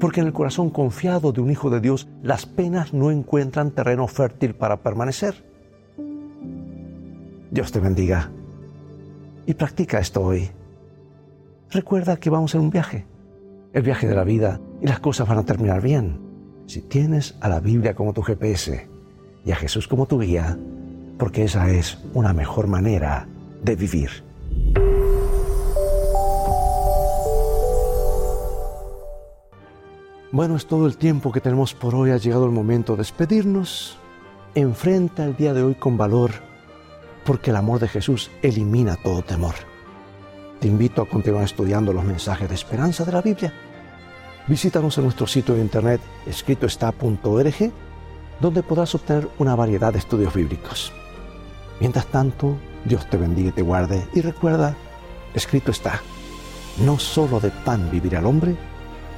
porque 0.00 0.20
en 0.20 0.26
el 0.26 0.32
corazón 0.32 0.70
confiado 0.70 1.32
de 1.32 1.40
un 1.40 1.50
Hijo 1.50 1.70
de 1.70 1.80
Dios 1.80 2.08
las 2.22 2.46
penas 2.46 2.92
no 2.92 3.10
encuentran 3.10 3.70
terreno 3.70 4.06
fértil 4.08 4.54
para 4.54 4.82
permanecer. 4.82 5.44
Dios 7.50 7.70
te 7.70 7.80
bendiga 7.80 8.30
y 9.46 9.54
practica 9.54 9.98
esto 9.98 10.22
hoy. 10.22 10.50
Recuerda 11.70 12.16
que 12.16 12.30
vamos 12.30 12.54
en 12.54 12.62
un 12.62 12.70
viaje, 12.70 13.06
el 13.72 13.82
viaje 13.82 14.08
de 14.08 14.14
la 14.14 14.24
vida, 14.24 14.60
y 14.80 14.86
las 14.86 15.00
cosas 15.00 15.28
van 15.28 15.38
a 15.38 15.44
terminar 15.44 15.80
bien. 15.80 16.18
Si 16.66 16.80
tienes 16.80 17.36
a 17.40 17.48
la 17.48 17.60
Biblia 17.60 17.94
como 17.94 18.12
tu 18.12 18.22
GPS 18.22 18.88
y 19.44 19.52
a 19.52 19.56
Jesús 19.56 19.86
como 19.86 20.06
tu 20.06 20.20
guía, 20.20 20.58
porque 21.18 21.44
esa 21.44 21.70
es 21.70 21.98
una 22.12 22.32
mejor 22.32 22.66
manera 22.66 23.28
de 23.62 23.76
vivir. 23.76 24.23
Bueno, 30.34 30.56
es 30.56 30.66
todo 30.66 30.88
el 30.88 30.96
tiempo 30.96 31.30
que 31.30 31.40
tenemos 31.40 31.74
por 31.74 31.94
hoy. 31.94 32.10
Ha 32.10 32.16
llegado 32.16 32.44
el 32.44 32.50
momento 32.50 32.94
de 32.94 32.98
despedirnos. 32.98 33.96
Enfrenta 34.56 35.24
el 35.24 35.36
día 35.36 35.54
de 35.54 35.62
hoy 35.62 35.76
con 35.76 35.96
valor, 35.96 36.32
porque 37.24 37.50
el 37.50 37.56
amor 37.56 37.78
de 37.78 37.86
Jesús 37.86 38.32
elimina 38.42 38.96
todo 38.96 39.22
temor. 39.22 39.54
Te 40.58 40.66
invito 40.66 41.02
a 41.02 41.08
continuar 41.08 41.44
estudiando 41.44 41.92
los 41.92 42.02
mensajes 42.02 42.48
de 42.48 42.56
esperanza 42.56 43.04
de 43.04 43.12
la 43.12 43.22
Biblia. 43.22 43.54
Visítanos 44.48 44.98
en 44.98 45.04
nuestro 45.04 45.28
sitio 45.28 45.54
de 45.54 45.60
internet 45.60 46.00
escritoestá.org, 46.26 47.72
donde 48.40 48.62
podrás 48.64 48.92
obtener 48.96 49.28
una 49.38 49.54
variedad 49.54 49.92
de 49.92 50.00
estudios 50.00 50.34
bíblicos. 50.34 50.92
Mientras 51.78 52.06
tanto, 52.06 52.56
Dios 52.84 53.08
te 53.08 53.18
bendiga 53.18 53.50
y 53.50 53.52
te 53.52 53.62
guarde. 53.62 54.04
Y 54.12 54.20
recuerda, 54.20 54.74
escrito 55.32 55.70
está, 55.70 56.02
no 56.84 56.98
solo 56.98 57.38
de 57.38 57.52
pan 57.52 57.88
vivirá 57.92 58.18
el 58.18 58.26
hombre, 58.26 58.56